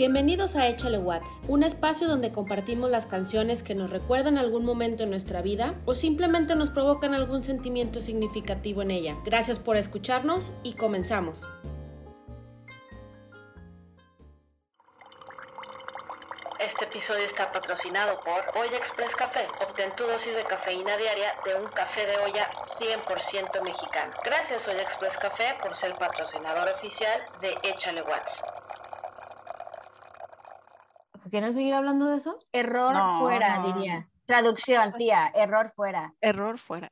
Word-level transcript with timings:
Bienvenidos 0.00 0.56
a 0.56 0.66
Échale 0.66 0.96
Watts, 0.96 1.28
un 1.46 1.62
espacio 1.62 2.08
donde 2.08 2.32
compartimos 2.32 2.88
las 2.88 3.04
canciones 3.04 3.62
que 3.62 3.74
nos 3.74 3.90
recuerdan 3.90 4.38
algún 4.38 4.64
momento 4.64 5.02
en 5.02 5.10
nuestra 5.10 5.42
vida 5.42 5.74
o 5.84 5.94
simplemente 5.94 6.56
nos 6.56 6.70
provocan 6.70 7.12
algún 7.12 7.44
sentimiento 7.44 8.00
significativo 8.00 8.80
en 8.80 8.92
ella. 8.92 9.18
Gracias 9.26 9.58
por 9.58 9.76
escucharnos 9.76 10.52
y 10.62 10.72
comenzamos. 10.72 11.46
Este 16.58 16.86
episodio 16.86 17.26
está 17.26 17.52
patrocinado 17.52 18.18
por 18.20 18.40
Olla 18.58 18.78
Express 18.78 19.14
Café. 19.16 19.46
Obtén 19.60 19.94
tu 19.96 20.06
dosis 20.06 20.34
de 20.34 20.44
cafeína 20.44 20.96
diaria 20.96 21.34
de 21.44 21.56
un 21.56 21.68
café 21.68 22.06
de 22.06 22.16
olla 22.20 22.48
100% 22.78 23.62
mexicano. 23.62 24.12
Gracias 24.24 24.66
Olla 24.66 24.80
Express 24.80 25.18
Café 25.18 25.58
por 25.62 25.76
ser 25.76 25.92
patrocinador 25.92 26.70
oficial 26.70 27.20
de 27.42 27.54
Échale 27.68 28.00
Watts. 28.00 28.59
¿Quieren 31.30 31.54
seguir 31.54 31.74
hablando 31.74 32.06
de 32.06 32.16
eso? 32.16 32.38
Error 32.52 33.18
fuera, 33.18 33.62
diría. 33.64 34.08
Traducción, 34.26 34.92
tía, 34.94 35.30
error 35.34 35.72
fuera. 35.74 36.14
Error 36.20 36.58
fuera. 36.58 36.88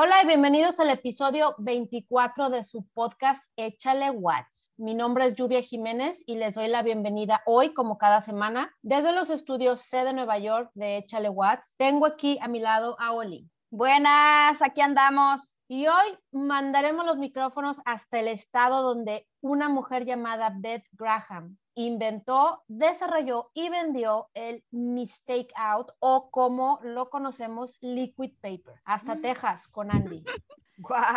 Hola 0.00 0.22
y 0.22 0.28
bienvenidos 0.28 0.78
al 0.78 0.90
episodio 0.90 1.56
24 1.58 2.50
de 2.50 2.62
su 2.62 2.86
podcast 2.94 3.50
Échale 3.56 4.12
Watts. 4.12 4.72
Mi 4.76 4.94
nombre 4.94 5.26
es 5.26 5.34
Lluvia 5.34 5.60
Jiménez 5.60 6.22
y 6.24 6.36
les 6.36 6.54
doy 6.54 6.68
la 6.68 6.84
bienvenida 6.84 7.42
hoy, 7.46 7.74
como 7.74 7.98
cada 7.98 8.20
semana, 8.20 8.72
desde 8.80 9.12
los 9.12 9.28
estudios 9.28 9.80
C 9.80 10.04
de 10.04 10.12
Nueva 10.12 10.38
York 10.38 10.70
de 10.74 10.98
Échale 10.98 11.28
Watts. 11.28 11.74
Tengo 11.78 12.06
aquí 12.06 12.38
a 12.40 12.46
mi 12.46 12.60
lado 12.60 12.94
a 13.00 13.10
Oli. 13.10 13.50
Buenas, 13.70 14.62
aquí 14.62 14.82
andamos. 14.82 15.56
Y 15.66 15.88
hoy 15.88 16.16
mandaremos 16.30 17.04
los 17.04 17.18
micrófonos 17.18 17.80
hasta 17.84 18.20
el 18.20 18.28
estado 18.28 18.82
donde 18.82 19.26
una 19.40 19.68
mujer 19.68 20.04
llamada 20.04 20.52
Beth 20.54 20.84
Graham 20.92 21.58
inventó, 21.78 22.64
desarrolló 22.66 23.50
y 23.54 23.68
vendió 23.68 24.28
el 24.34 24.64
Mistake 24.72 25.52
Out 25.54 25.92
o 26.00 26.28
como 26.30 26.80
lo 26.82 27.08
conocemos, 27.08 27.78
Liquid 27.80 28.32
Paper, 28.40 28.80
hasta 28.84 29.14
mm. 29.14 29.22
Texas 29.22 29.68
con 29.68 29.90
Andy. 29.90 30.24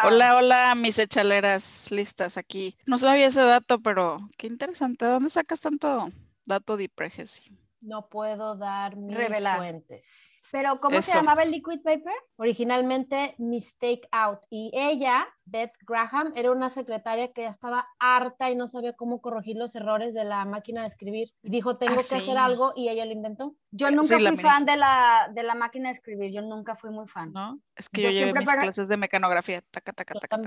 Hola, 0.03 0.37
hola, 0.37 0.73
mis 0.73 0.97
echaleras 0.97 1.91
listas 1.91 2.35
aquí. 2.35 2.75
No 2.87 2.97
sabía 2.97 3.27
ese 3.27 3.43
dato, 3.43 3.79
pero 3.79 4.17
qué 4.35 4.47
interesante. 4.47 5.05
¿De 5.05 5.11
dónde 5.11 5.29
sacas 5.29 5.61
tanto 5.61 6.09
dato 6.45 6.77
de 6.77 6.89
pregesi? 6.89 7.55
No 7.79 8.07
puedo 8.09 8.55
dar 8.55 8.95
mis 8.95 9.15
fuentes. 9.55 10.40
Pero 10.51 10.77
¿cómo 10.77 11.01
se 11.01 11.17
llamaba 11.17 11.43
el 11.43 11.51
liquid 11.51 11.81
paper? 11.81 12.13
Originalmente 12.37 13.35
Mistake 13.37 14.07
Out. 14.11 14.39
Y 14.49 14.71
ella, 14.73 15.27
Beth 15.45 15.73
Graham, 15.87 16.33
era 16.35 16.51
una 16.51 16.69
secretaria 16.69 17.31
que 17.31 17.43
ya 17.43 17.49
estaba 17.49 17.87
harta 17.99 18.49
y 18.49 18.55
no 18.55 18.67
sabía 18.67 18.93
cómo 18.93 19.21
corregir 19.21 19.57
los 19.57 19.75
errores 19.75 20.13
de 20.13 20.25
la 20.25 20.45
máquina 20.45 20.81
de 20.81 20.87
escribir. 20.87 21.29
Dijo, 21.41 21.77
tengo 21.77 21.93
ah, 21.93 22.03
que 22.09 22.15
hacer 22.15 22.37
algo 22.37 22.73
y 22.75 22.89
ella 22.89 23.05
lo 23.05 23.11
inventó. 23.11 23.55
Yo 23.71 23.89
nunca 23.91 24.17
fui 24.17 24.37
fan 24.37 24.65
de 24.65 24.75
la, 24.75 25.29
de 25.33 25.43
la 25.43 25.55
máquina 25.55 25.89
de 25.89 25.93
escribir, 25.93 26.31
yo 26.31 26.41
nunca 26.41 26.75
fui 26.75 26.89
muy 26.89 27.07
fan. 27.07 27.31
¿No? 27.31 27.59
Es 27.75 27.87
que 27.87 28.01
yo, 28.01 28.09
llevé 28.09 28.33
mis 28.33 28.49
clases 28.49 28.87
de 28.87 28.97
mecanografía. 28.97 29.63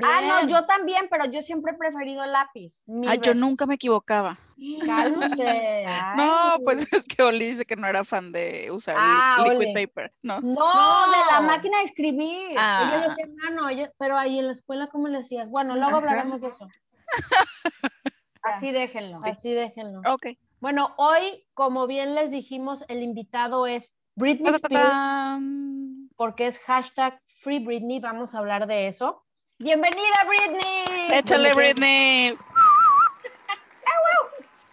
ah, 0.05 0.21
no, 0.43 0.49
yo 0.49 0.67
también, 0.67 1.07
pero 1.11 1.25
yo 1.27 1.41
siempre 1.41 1.73
he 1.73 1.77
preferido 1.77 2.27
lápiz. 2.27 2.85
Ah, 3.07 3.15
yo 3.15 3.35
nunca 3.35 3.67
me 3.67 3.75
equivocaba. 3.75 4.39
Cálmate. 4.85 5.85
no, 6.17 6.59
pues 6.63 6.93
es 6.93 7.07
que 7.07 7.23
Oli 7.23 7.47
dice 7.47 7.65
que 7.65 7.77
no 7.77 7.87
era 7.87 8.05
fan 8.05 8.33
de 8.33 8.71
usar 8.71 8.97
ah, 8.99 9.45
liquid 9.49 9.75
paper. 9.75 9.94
No. 10.23 10.41
no. 10.41 11.11
de 11.11 11.33
la 11.33 11.41
máquina 11.41 11.79
de 11.79 11.85
escribir. 11.85 12.57
Ah. 12.59 12.91
Ella 12.93 13.09
decía, 13.09 13.27
no, 13.53 13.69
pero 13.99 14.17
ahí 14.17 14.39
en 14.39 14.47
la 14.47 14.53
escuela, 14.53 14.89
¿cómo 14.89 15.09
le 15.09 15.19
decías? 15.19 15.51
Bueno, 15.51 15.77
luego 15.77 15.97
hablaremos 15.97 16.41
de 16.41 16.49
eso. 16.49 16.69
Así 18.43 18.73
déjenlo. 18.73 19.19
Así 19.23 19.53
déjenlo. 19.53 20.01
Ok. 20.07 20.27
Bueno, 20.61 20.95
hoy, 20.97 21.47
como 21.55 21.87
bien 21.87 22.15
les 22.15 22.31
dijimos, 22.31 22.85
el 22.89 23.03
invitado 23.03 23.67
es 23.67 23.99
Britney 24.17 24.55
Spears, 24.55 24.95
porque 26.17 26.47
es 26.47 26.59
hashtag 26.61 27.21
Free 27.27 27.59
Britney, 27.59 28.01
vamos 28.01 28.35
a 28.35 28.39
hablar 28.39 28.67
de 28.67 28.89
eso. 28.89 29.25
Bienvenida, 29.59 30.25
Britney. 30.27 31.19
Échale, 31.19 31.53
Britney. 31.53 32.37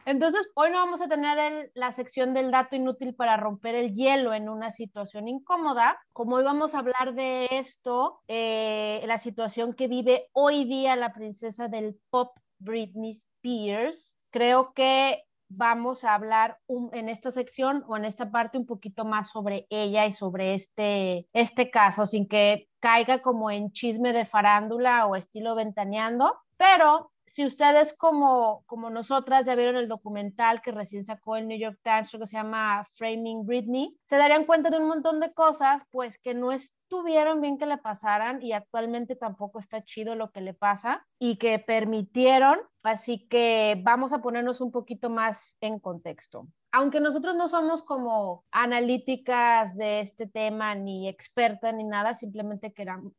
Entonces, 0.06 0.50
hoy 0.56 0.72
no 0.72 0.78
vamos 0.78 1.02
a 1.02 1.08
tener 1.08 1.72
la 1.76 1.92
sección 1.92 2.34
del 2.34 2.52
dato 2.52 2.76
inútil 2.76 3.14
para 3.14 3.38
romper 3.38 3.76
el 3.76 3.94
hielo 3.94 4.34
en 4.34 4.50
una 4.50 4.72
situación 4.72 5.28
incómoda. 5.28 6.00
Como 6.14 6.38
hoy 6.38 6.44
vamos 6.44 6.74
a 6.74 6.80
hablar 6.80 7.14
de 7.14 7.48
esto, 7.52 8.22
eh, 8.28 9.04
la 9.06 9.18
situación 9.18 9.74
que 9.74 9.88
vive 9.88 10.30
hoy 10.34 10.66
día 10.66 10.96
la 10.96 11.14
princesa 11.14 11.68
del 11.68 12.00
pop, 12.10 12.38
Britney 12.60 13.12
Spears, 13.12 14.18
creo 14.30 14.74
que 14.74 15.24
vamos 15.54 16.04
a 16.04 16.16
hablar 16.16 16.60
en 16.94 17.10
esta 17.10 17.32
sección 17.32 17.84
o 17.88 17.98
en 17.98 18.06
esta 18.06 18.32
parte 18.32 18.58
un 18.58 18.66
poquito 18.66 19.04
más 19.04 19.30
sobre 19.32 19.68
ella 19.70 20.06
y 20.06 20.14
sobre 20.14 20.54
este, 20.54 21.28
este 21.34 21.70
caso, 21.70 22.06
sin 22.06 22.28
que 22.28 22.70
caiga 22.80 23.22
como 23.22 23.52
en 23.52 23.72
chisme 23.72 24.14
de 24.14 24.26
farándula 24.26 25.06
o 25.08 25.16
estilo 25.16 25.56
ventaneando, 25.56 26.36
pero 26.58 27.11
si 27.32 27.46
ustedes 27.46 27.94
como, 27.94 28.62
como 28.66 28.90
nosotras 28.90 29.46
ya 29.46 29.56
vieron 29.56 29.78
el 29.78 29.88
documental 29.88 30.62
que 30.62 30.74
recién 30.74 31.06
sacó 31.06 31.38
el 31.38 31.48
New 31.48 31.58
York 31.58 31.80
Times, 31.82 32.12
que 32.12 32.28
se 32.28 32.36
llama 32.36 32.86
Framing 32.92 33.46
Britney, 33.46 33.98
se 34.04 34.18
darían 34.18 34.44
cuenta 34.44 34.70
de 34.70 34.80
un 34.80 34.90
montón 34.90 35.22
de 35.22 35.34
cosas, 35.34 35.84
pues 35.92 36.18
que 36.18 36.34
no 36.34 36.52
estuvieron 36.52 37.40
bien 37.40 37.58
que 37.58 37.66
le 37.66 37.78
pasaran 37.78 38.44
y 38.44 38.52
actualmente 38.52 39.16
tampoco 39.16 39.60
está 39.60 39.82
chido 39.82 40.16
lo 40.16 40.32
que 40.32 40.42
le 40.42 40.54
pasa 40.54 41.08
y 41.20 41.38
que 41.38 41.58
permitieron. 41.58 42.60
Así 42.84 43.26
que 43.30 43.82
vamos 43.82 44.12
a 44.12 44.22
ponernos 44.22 44.60
un 44.60 44.74
poquito 44.74 45.10
más 45.10 45.56
en 45.62 45.80
contexto 45.80 46.48
aunque 46.74 47.02
nosotros 47.02 47.36
no 47.36 47.50
somos 47.50 47.84
como 47.84 48.46
analíticas 48.50 49.76
de 49.76 50.00
este 50.00 50.26
tema, 50.26 50.74
ni 50.74 51.10
expertas, 51.10 51.74
ni 51.74 51.84
nada, 51.84 52.14
simplemente 52.14 52.74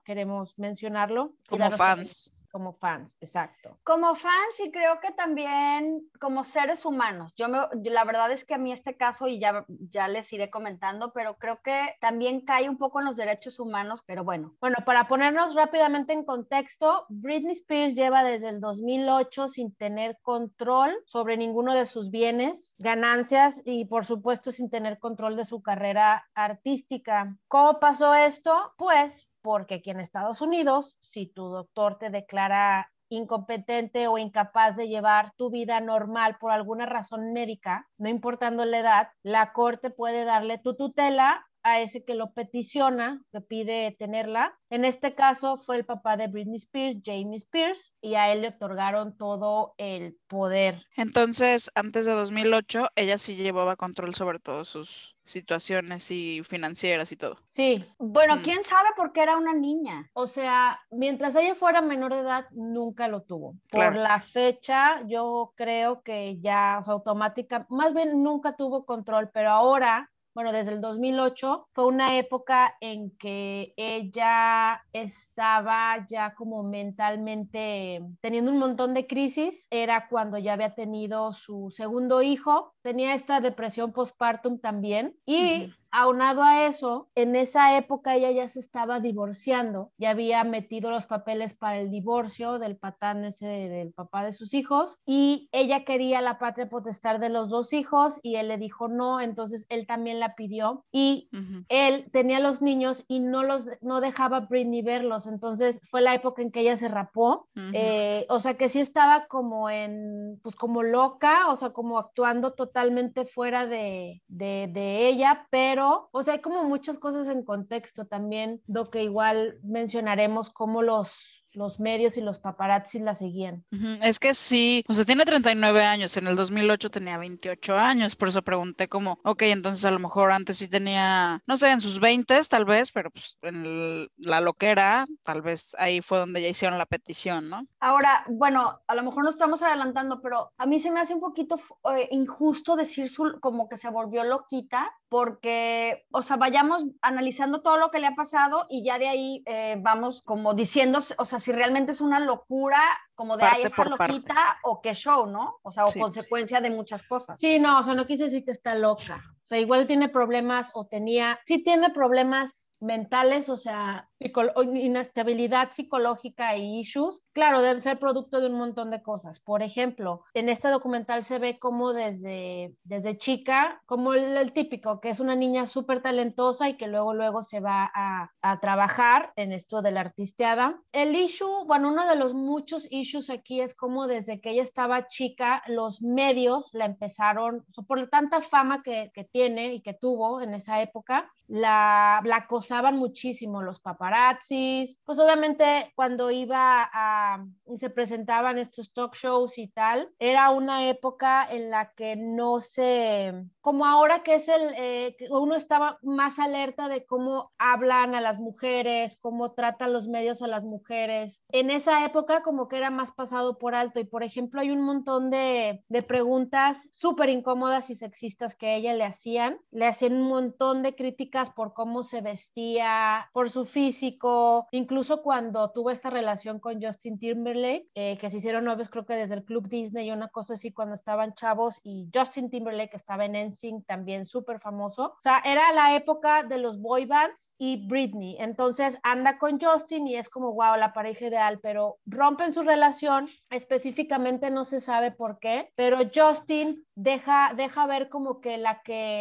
queremos 0.05 0.59
mencionarlo. 0.59 1.35
Como 1.51 1.71
fans 1.71 2.33
como 2.53 2.75
fans, 2.75 3.17
exacto. 3.21 3.79
Como 3.83 4.15
fans 4.15 4.61
y 4.65 4.71
creo 4.71 5.01
que 5.01 5.11
también 5.13 6.09
como 6.21 6.45
seres 6.45 6.85
humanos. 6.85 7.35
Yo, 7.35 7.49
me, 7.49 7.59
la 7.91 8.05
verdad 8.05 8.31
es 8.31 8.45
que 8.45 8.55
a 8.55 8.59
mí 8.59 8.73
este 8.73 8.97
caso, 8.97 9.27
y 9.27 9.41
ya, 9.41 9.65
ya 9.69 10.07
les 10.07 10.33
iré 10.33 10.51
comentando, 10.51 11.13
pero 11.13 11.39
creo 11.39 11.61
que 11.63 11.97
también 12.01 12.43
cae 12.43 12.69
un 12.69 12.79
poco 12.79 13.01
en 13.01 13.07
los 13.07 13.17
derechos 13.17 13.59
humanos, 13.59 14.03
pero 14.07 14.23
bueno. 14.23 14.55
Bueno, 14.61 14.77
para 14.85 15.09
ponernos 15.09 15.55
rápidamente 15.55 16.13
en 16.13 16.25
contexto, 16.25 17.07
Britney 17.09 17.53
Spears 17.53 17.95
lleva 17.95 18.23
desde 18.23 18.51
el 18.51 18.61
2008 18.61 19.49
sin 19.49 19.75
tener 19.75 20.19
control 20.21 20.95
sobre 21.07 21.39
ninguno 21.39 21.75
de 21.75 21.87
sus 21.87 22.11
bienes, 22.11 22.77
ganancias 22.79 23.63
y 23.65 23.87
por 23.87 24.05
supuesto 24.05 24.53
sin 24.53 24.69
tener 24.69 24.99
control 24.99 25.37
de 25.37 25.47
su 25.47 25.63
carrera 25.63 26.29
artística. 26.35 27.37
¿Cómo 27.49 27.81
pasó 27.81 28.15
esto? 28.15 28.75
Pues 28.77 29.32
porque 29.43 29.77
aquí 29.77 29.91
en 29.91 30.01
Estados 30.01 30.41
Unidos, 30.41 30.97
si 31.01 31.27
tu 31.27 31.49
doctor 31.49 31.99
te 31.99 32.11
declara 32.11 32.91
incompetente 33.09 34.09
o 34.09 34.17
incapaz 34.17 34.77
de 34.77 34.89
llevar 34.89 35.33
tu 35.37 35.51
vida 35.51 35.81
normal 35.81 36.39
por 36.41 36.51
alguna 36.51 36.87
razón 36.87 37.33
médica, 37.33 37.89
no 37.99 38.09
importando 38.09 38.65
la 38.65 38.79
edad, 38.79 39.09
la 39.23 39.53
corte 39.53 39.91
puede 39.91 40.25
darle 40.25 40.59
tu 40.59 40.75
tutela 40.75 41.47
a 41.63 41.81
ese 41.81 42.05
que 42.05 42.15
lo 42.15 42.33
peticiona, 42.33 43.23
que 43.33 43.41
pide 43.41 43.97
tenerla. 43.99 44.59
En 44.71 44.85
este 44.85 45.15
caso 45.15 45.57
fue 45.57 45.77
el 45.77 45.85
papá 45.85 46.17
de 46.17 46.29
Britney 46.29 46.57
Spears, 46.57 46.99
Jamie 47.05 47.37
Spears, 47.37 47.95
y 48.01 48.15
a 48.15 48.33
él 48.33 48.43
le 48.43 48.49
otorgaron 48.49 49.17
todo 49.17 49.75
el 49.79 50.17
poder. 50.29 50.87
Entonces, 50.97 51.71
antes 51.75 52.07
de 52.07 52.13
2008, 52.13 52.89
ella 52.97 53.19
sí 53.19 53.37
llevaba 53.37 53.77
control 53.77 54.15
sobre 54.15 54.39
todas 54.39 54.69
sus 54.69 55.17
situaciones 55.25 56.11
y 56.11 56.43
financieras 56.43 57.13
y 57.13 57.17
todo. 57.17 57.39
Sí. 57.51 57.85
Bueno, 57.99 58.37
mm. 58.37 58.39
quién 58.41 58.65
sabe 58.65 58.89
por 58.97 59.13
qué 59.13 59.23
era 59.23 59.37
una 59.37 59.55
niña. 59.55 60.11
O 60.15 60.27
sea, 60.27 60.81
mientras 60.91 61.37
ella 61.37 61.55
fuera 61.55 61.81
menor 61.81 62.13
de 62.13 62.21
edad, 62.21 62.47
nunca 62.51 63.09
lo 63.09 63.23
tuvo. 63.23 63.57
Por 63.71 63.95
la 63.95 64.21
fecha, 64.21 65.03
yo 65.07 65.53
creo 65.57 66.03
que 66.03 66.39
ya, 66.41 66.79
o 66.81 66.83
sea, 66.83 66.95
automática, 66.95 67.67
más 67.69 67.95
bien 67.95 68.23
nunca 68.23 68.57
tuvo 68.57 68.85
control, 68.85 69.31
pero 69.33 69.51
ahora 69.51 70.12
bueno, 70.35 70.53
desde 70.53 70.73
el 70.73 70.81
2008, 70.81 71.69
fue 71.73 71.87
una 71.87 72.17
época 72.17 72.77
en 72.81 73.11
que 73.19 73.75
ella 73.77 74.83
estaba 74.93 76.07
ya 76.09 76.35
como 76.35 76.63
mentalmente 76.63 78.03
teniendo 78.21 78.51
un 78.51 78.59
montón 78.59 78.95
de 78.95 79.07
crisis. 79.07 79.67
Era 79.71 80.09
cuando 80.09 80.39
ya 80.39 80.55
había 80.55 80.75
tenido 80.75 81.33
su 81.33 81.71
segundo 81.71 82.23
hijo, 82.23 82.75
tenía 82.83 83.15
esta 83.15 83.41
depresión 83.41 83.93
postpartum 83.93 84.59
también. 84.59 85.17
Y 85.27 85.73
aunado 85.93 86.43
a 86.43 86.67
eso, 86.67 87.11
en 87.15 87.37
esa 87.37 87.77
época 87.77 88.17
ella 88.17 88.31
ya 88.31 88.49
se 88.49 88.61
estaba 88.61 88.99
divorciando, 88.99 89.93
ya 89.99 90.11
había 90.11 90.43
metido 90.45 90.91
los 90.91 91.07
papeles 91.07 91.55
para 91.55 91.79
el 91.79 91.91
divorcio 91.91 92.59
del 92.59 92.77
patán 92.77 93.25
ese 93.25 93.47
del 93.47 93.93
papá 93.93 94.25
de 94.25 94.33
sus 94.33 94.55
hijos 94.55 94.97
y 95.07 95.49
ella 95.53 95.85
quería 95.85 96.21
la 96.23 96.39
patria 96.39 96.69
potestad 96.69 97.21
de 97.21 97.29
los 97.29 97.51
dos 97.51 97.73
hijos 97.73 98.21
y 98.23 98.37
él 98.37 98.49
le 98.49 98.57
dijo 98.57 98.89
no, 98.89 99.21
entonces 99.21 99.67
él 99.69 99.87
también 99.87 100.19
la 100.19 100.35
pidió 100.35 100.85
y 100.91 101.29
él 101.69 102.09
tenía 102.11 102.41
los 102.41 102.63
niños 102.63 103.05
y 103.07 103.21
no 103.21 103.43
los 103.43 103.71
no 103.81 104.01
dejaba 104.01 104.39
a 104.39 104.47
Britney 104.47 104.83
verlos, 104.83 105.27
entonces 105.27 105.81
fue 105.85 106.01
la 106.01 106.15
época 106.15 106.43
en 106.43 106.51
que 106.51 106.61
ella 106.61 106.77
se 106.77 106.89
rapó, 106.89 107.49
eh, 107.75 108.27
o 108.31 108.41
sea 108.41 108.57
que 108.57 108.69
sí 108.69 108.81
estaba 108.81 109.27
como 109.27 109.69
en, 109.69 110.41
pues 110.43 110.57
como 110.57 110.83
loca, 110.83 111.49
o 111.49 111.57
sea, 111.57 111.71
como 111.71 111.99
actuando 111.99 112.55
totalmente 112.55 113.27
fuera 113.27 113.67
de, 113.67 114.23
de, 114.29 114.69
de 114.73 115.09
ella, 115.09 115.47
pero, 115.51 115.82
o 115.83 116.23
sea, 116.23 116.35
hay 116.35 116.41
como 116.41 116.65
muchas 116.65 116.99
cosas 116.99 117.29
en 117.29 117.45
contexto 117.45 118.07
también, 118.07 118.63
lo 118.67 118.91
que 118.91 119.03
igual 119.03 119.59
mencionaremos 119.63 120.51
como 120.51 120.83
los 120.83 121.42
los 121.53 121.81
medios 121.81 122.17
y 122.17 122.21
los 122.21 122.39
paparazzi 122.39 122.99
la 122.99 123.15
seguían. 123.15 123.65
Es 124.03 124.19
que 124.19 124.35
sí, 124.35 124.85
o 124.89 124.95
sea, 124.95 125.05
tiene 125.05 125.25
39 125.25 125.85
años, 125.85 126.17
en 126.17 126.27
el 126.27 126.37
2008 126.37 126.91
tenía 126.91 127.19
28 127.19 127.77
años, 127.77 128.17
por 128.17 128.29
eso 128.29 128.43
pregunté 128.43 128.89
como, 128.89 129.19
ok, 129.25 129.43
entonces 129.43 129.85
a 129.85 129.91
lo 129.91 129.99
mejor 129.99 130.33
antes 130.33 130.59
sí 130.59 130.69
tenía, 130.69 131.41
no 131.47 131.57
sé, 131.57 131.71
en 131.71 131.81
sus 131.81 132.01
20 132.01 132.33
tal 132.49 132.65
vez, 132.65 132.91
pero 132.91 133.11
pues 133.11 133.37
en 133.43 134.09
la 134.19 134.41
loquera, 134.41 135.07
tal 135.23 135.43
vez 135.43 135.75
ahí 135.79 136.01
fue 136.01 136.19
donde 136.19 136.41
ya 136.41 136.49
hicieron 136.49 136.79
la 136.79 136.87
petición, 136.87 137.49
¿no? 137.49 137.67
Ahora, 137.81 138.25
bueno, 138.29 138.81
a 138.87 138.95
lo 138.95 139.03
mejor 139.03 139.25
no 139.25 139.31
estamos 139.31 139.63
adelantando, 139.63 140.21
pero 140.23 140.53
a 140.57 140.67
mí 140.67 140.81
se 140.81 140.91
me 140.91 141.01
hace 141.01 141.15
un 141.15 141.21
poquito 141.21 141.61
eh, 141.95 142.09
injusto 142.11 142.77
decir 142.77 143.09
su, 143.09 143.39
como 143.41 143.69
que 143.69 143.77
se 143.77 143.91
volvió 143.91 144.25
loquita, 144.25 144.93
porque, 145.09 146.07
o 146.11 146.23
sea, 146.23 146.37
vayamos 146.37 146.85
analizando 147.03 147.61
todo 147.61 147.77
lo 147.77 147.91
que 147.91 147.99
le 147.99 148.07
ha 148.07 148.15
pasado 148.15 148.67
y 148.71 148.83
ya 148.83 148.99
de 148.99 149.09
ahí 149.09 149.43
eh, 149.45 149.77
vamos 149.79 150.23
como 150.23 150.55
diciendo, 150.55 151.01
o 151.19 151.25
sea, 151.27 151.39
si 151.43 151.53
realmente 151.53 151.93
es 151.93 152.01
una 152.01 152.21
locura 152.21 152.81
como 153.15 153.37
de, 153.37 153.45
ahí 153.45 153.63
está 153.63 153.85
loquita 153.85 154.59
o 154.63 154.81
qué 154.81 154.95
show, 154.95 155.27
¿no? 155.27 155.59
O 155.63 155.71
sea, 155.71 155.85
o 155.85 155.93
consecuencia 155.93 156.61
de 156.61 156.71
muchas 156.71 157.03
cosas. 157.03 157.39
Sí, 157.39 157.59
no, 157.59 157.81
o 157.81 157.85
sea, 157.85 157.95
no 157.95 158.07
quise 158.07 158.25
decir 158.25 158.45
que 158.45 158.53
está 158.53 158.75
loca. 158.75 159.23
O 159.45 159.47
sea, 159.47 159.59
igual 159.59 159.87
tiene 159.87 160.09
problemas 160.09 160.71
o 160.75 160.87
tenía, 160.87 161.41
sí 161.45 161.63
tiene 161.63 161.91
problemas 161.91 162.73
mentales, 162.83 163.49
o 163.49 163.57
sea, 163.57 164.09
inestabilidad 164.19 165.71
psicológica 165.71 166.55
e 166.55 166.65
issues, 166.81 167.23
claro, 167.33 167.63
debe 167.63 167.81
ser 167.81 167.99
producto 167.99 168.41
de 168.41 168.49
un 168.49 168.59
montón 168.59 168.91
de 168.91 169.03
cosas. 169.03 169.41
Por 169.41 169.63
ejemplo, 169.63 170.25
en 170.35 170.49
este 170.49 170.69
documental 170.69 171.25
se 171.25 171.39
ve 171.39 171.59
como 171.59 171.93
desde, 171.93 172.75
desde 172.83 173.19
chica, 173.19 173.81
como 173.87 174.15
el, 174.15 174.53
típico, 174.53 175.01
que 175.01 175.11
es 175.11 175.21
una 175.21 175.37
niña 175.37 175.67
súper 175.67 176.03
talentosa 176.03 176.69
y 176.69 176.77
que 176.77 176.89
luego, 176.89 177.15
luego 177.15 177.43
se 177.43 177.61
va 177.61 177.91
a, 177.95 178.31
a, 178.43 178.61
trabajar 178.61 179.33
en 179.37 179.53
esto 179.53 179.81
de 179.81 179.93
la 179.93 180.01
artisteada. 180.01 180.81
El 180.93 181.15
issue, 181.15 181.65
bueno, 181.67 181.89
uno 181.89 182.07
de 182.07 182.17
los 182.17 182.35
muchos 182.35 182.87
issues 182.91 183.31
aquí 183.31 183.61
es 183.61 183.75
como 183.75 184.07
desde 184.07 184.41
que 184.41 184.51
ella 184.51 184.63
estaba 184.63 185.07
chica, 185.07 185.63
los 185.69 186.03
medios 186.03 186.71
la 186.73 186.87
empezaron, 186.87 187.65
por 187.87 188.09
tanta 188.09 188.41
fama 188.41 188.83
que, 188.83 189.11
que 189.15 189.25
tiene 189.33 189.75
y 189.75 189.81
que 189.81 189.95
tuvo 189.95 190.41
en 190.41 190.55
esa 190.55 190.81
época, 190.83 191.33
la, 191.49 192.21
la 192.25 192.37
acosaban 192.37 192.97
muchísimo 192.97 193.63
los 193.63 193.81
paparazzis, 193.81 195.01
pues 195.05 195.19
obviamente 195.19 195.93
cuando 195.95 196.31
iba 196.31 196.89
a, 196.93 197.45
y 197.67 197.77
se 197.77 197.91
presentaban 197.91 198.59
estos 198.59 198.93
talk 198.93 199.15
shows 199.15 199.59
y 199.59 199.69
tal, 199.69 200.09
era 200.19 200.51
una 200.51 200.89
época 200.89 201.47
en 201.51 201.71
la 201.71 201.93
que 201.93 202.17
no 202.17 202.61
se, 202.61 203.35
como 203.61 203.87
ahora 203.87 204.23
que 204.23 204.37
es 204.37 204.49
el, 204.49 204.75
eh, 204.77 205.17
uno 205.31 205.55
estaba 205.55 205.99
más 206.03 206.39
alerta 206.39 206.89
de 206.89 207.05
cómo 207.05 207.53
hablan 207.59 208.15
a 208.15 208.21
las 208.21 208.39
mujeres, 208.39 209.19
cómo 209.21 209.53
tratan 209.53 209.93
los 209.93 210.09
medios 210.09 210.43
a 210.43 210.47
las 210.47 210.65
mujeres. 210.65 211.43
En 211.49 211.71
esa 211.71 212.05
época 212.05 212.43
como 212.43 212.69
que 212.69 212.77
era 212.77 212.91
más 212.91 213.13
pasado 213.13 213.59
por 213.59 213.75
alto 213.75 214.01
y 214.01 214.05
por 214.05 214.23
ejemplo 214.23 214.61
hay 214.61 214.71
un 214.71 214.83
montón 214.83 215.31
de, 215.31 215.85
de 215.89 216.03
preguntas 216.03 216.89
súper 216.93 217.29
incómodas 217.29 217.91
y 217.91 217.95
sexistas 217.95 218.55
que 218.55 218.77
ella 218.77 218.95
le 218.95 219.05
hacían, 219.23 219.61
le 219.71 219.87
hacían 219.87 220.15
un 220.15 220.29
montón 220.29 220.83
de 220.83 220.97
críticas 220.97 221.51
por 221.51 221.75
cómo 221.75 222.03
se 222.03 222.21
vestía, 222.21 223.31
por 223.33 223.51
su 223.51 223.67
físico, 223.67 224.67
incluso 224.73 225.23
cuando 225.23 225.71
tuvo 225.71 225.91
esta 225.91 226.11
relación 226.11 226.59
con 226.59 226.83
Justin 226.83 227.21
Timberlake, 227.21 227.89
eh, 227.95 228.19
que 228.19 228.31
se 228.31 228.39
hicieron 228.39 228.65
novios 228.65 228.89
creo 228.89 229.07
que 229.07 229.15
desde 229.15 229.35
el 229.35 229.45
Club 229.45 229.69
Disney 229.69 230.11
una 230.11 230.29
cosa 230.29 230.55
así 230.55 230.73
cuando 230.73 230.95
estaban 230.95 231.35
chavos 231.35 231.81
y 231.85 232.11
Justin 232.13 232.51
Timberlake 232.51 232.97
estaba 232.97 233.25
en 233.25 233.49
NSYNC 233.49 233.87
también 233.87 234.27
súper 234.27 234.59
famoso. 234.59 235.05
O 235.05 235.23
sea, 235.23 235.41
era 235.45 235.73
la 235.73 235.95
época 235.95 236.43
de 236.43 236.59
los 236.59 236.81
boy 236.81 237.07
bands 237.07 237.55
y 237.59 237.87
Britney. 237.87 238.37
Entonces 238.41 238.99
anda 239.05 239.39
con 239.39 239.61
Justin 239.61 240.09
y 240.09 240.17
es 240.17 240.29
como, 240.29 240.53
wow, 240.53 240.77
la 240.77 240.93
pareja 240.93 241.27
ideal, 241.27 241.61
pero 241.63 241.99
rompen 242.07 242.53
su 242.53 242.63
relación, 242.63 243.29
específicamente 243.51 244.51
no 244.51 244.65
se 244.65 244.81
sabe 244.81 245.13
por 245.13 245.39
qué, 245.39 245.71
pero 245.77 245.99
Justin 246.13 246.85
deja, 246.97 247.53
deja 247.55 247.87
ver 247.87 248.09
como 248.09 248.41
que 248.41 248.59
la 248.59 248.83
que 248.83 249.12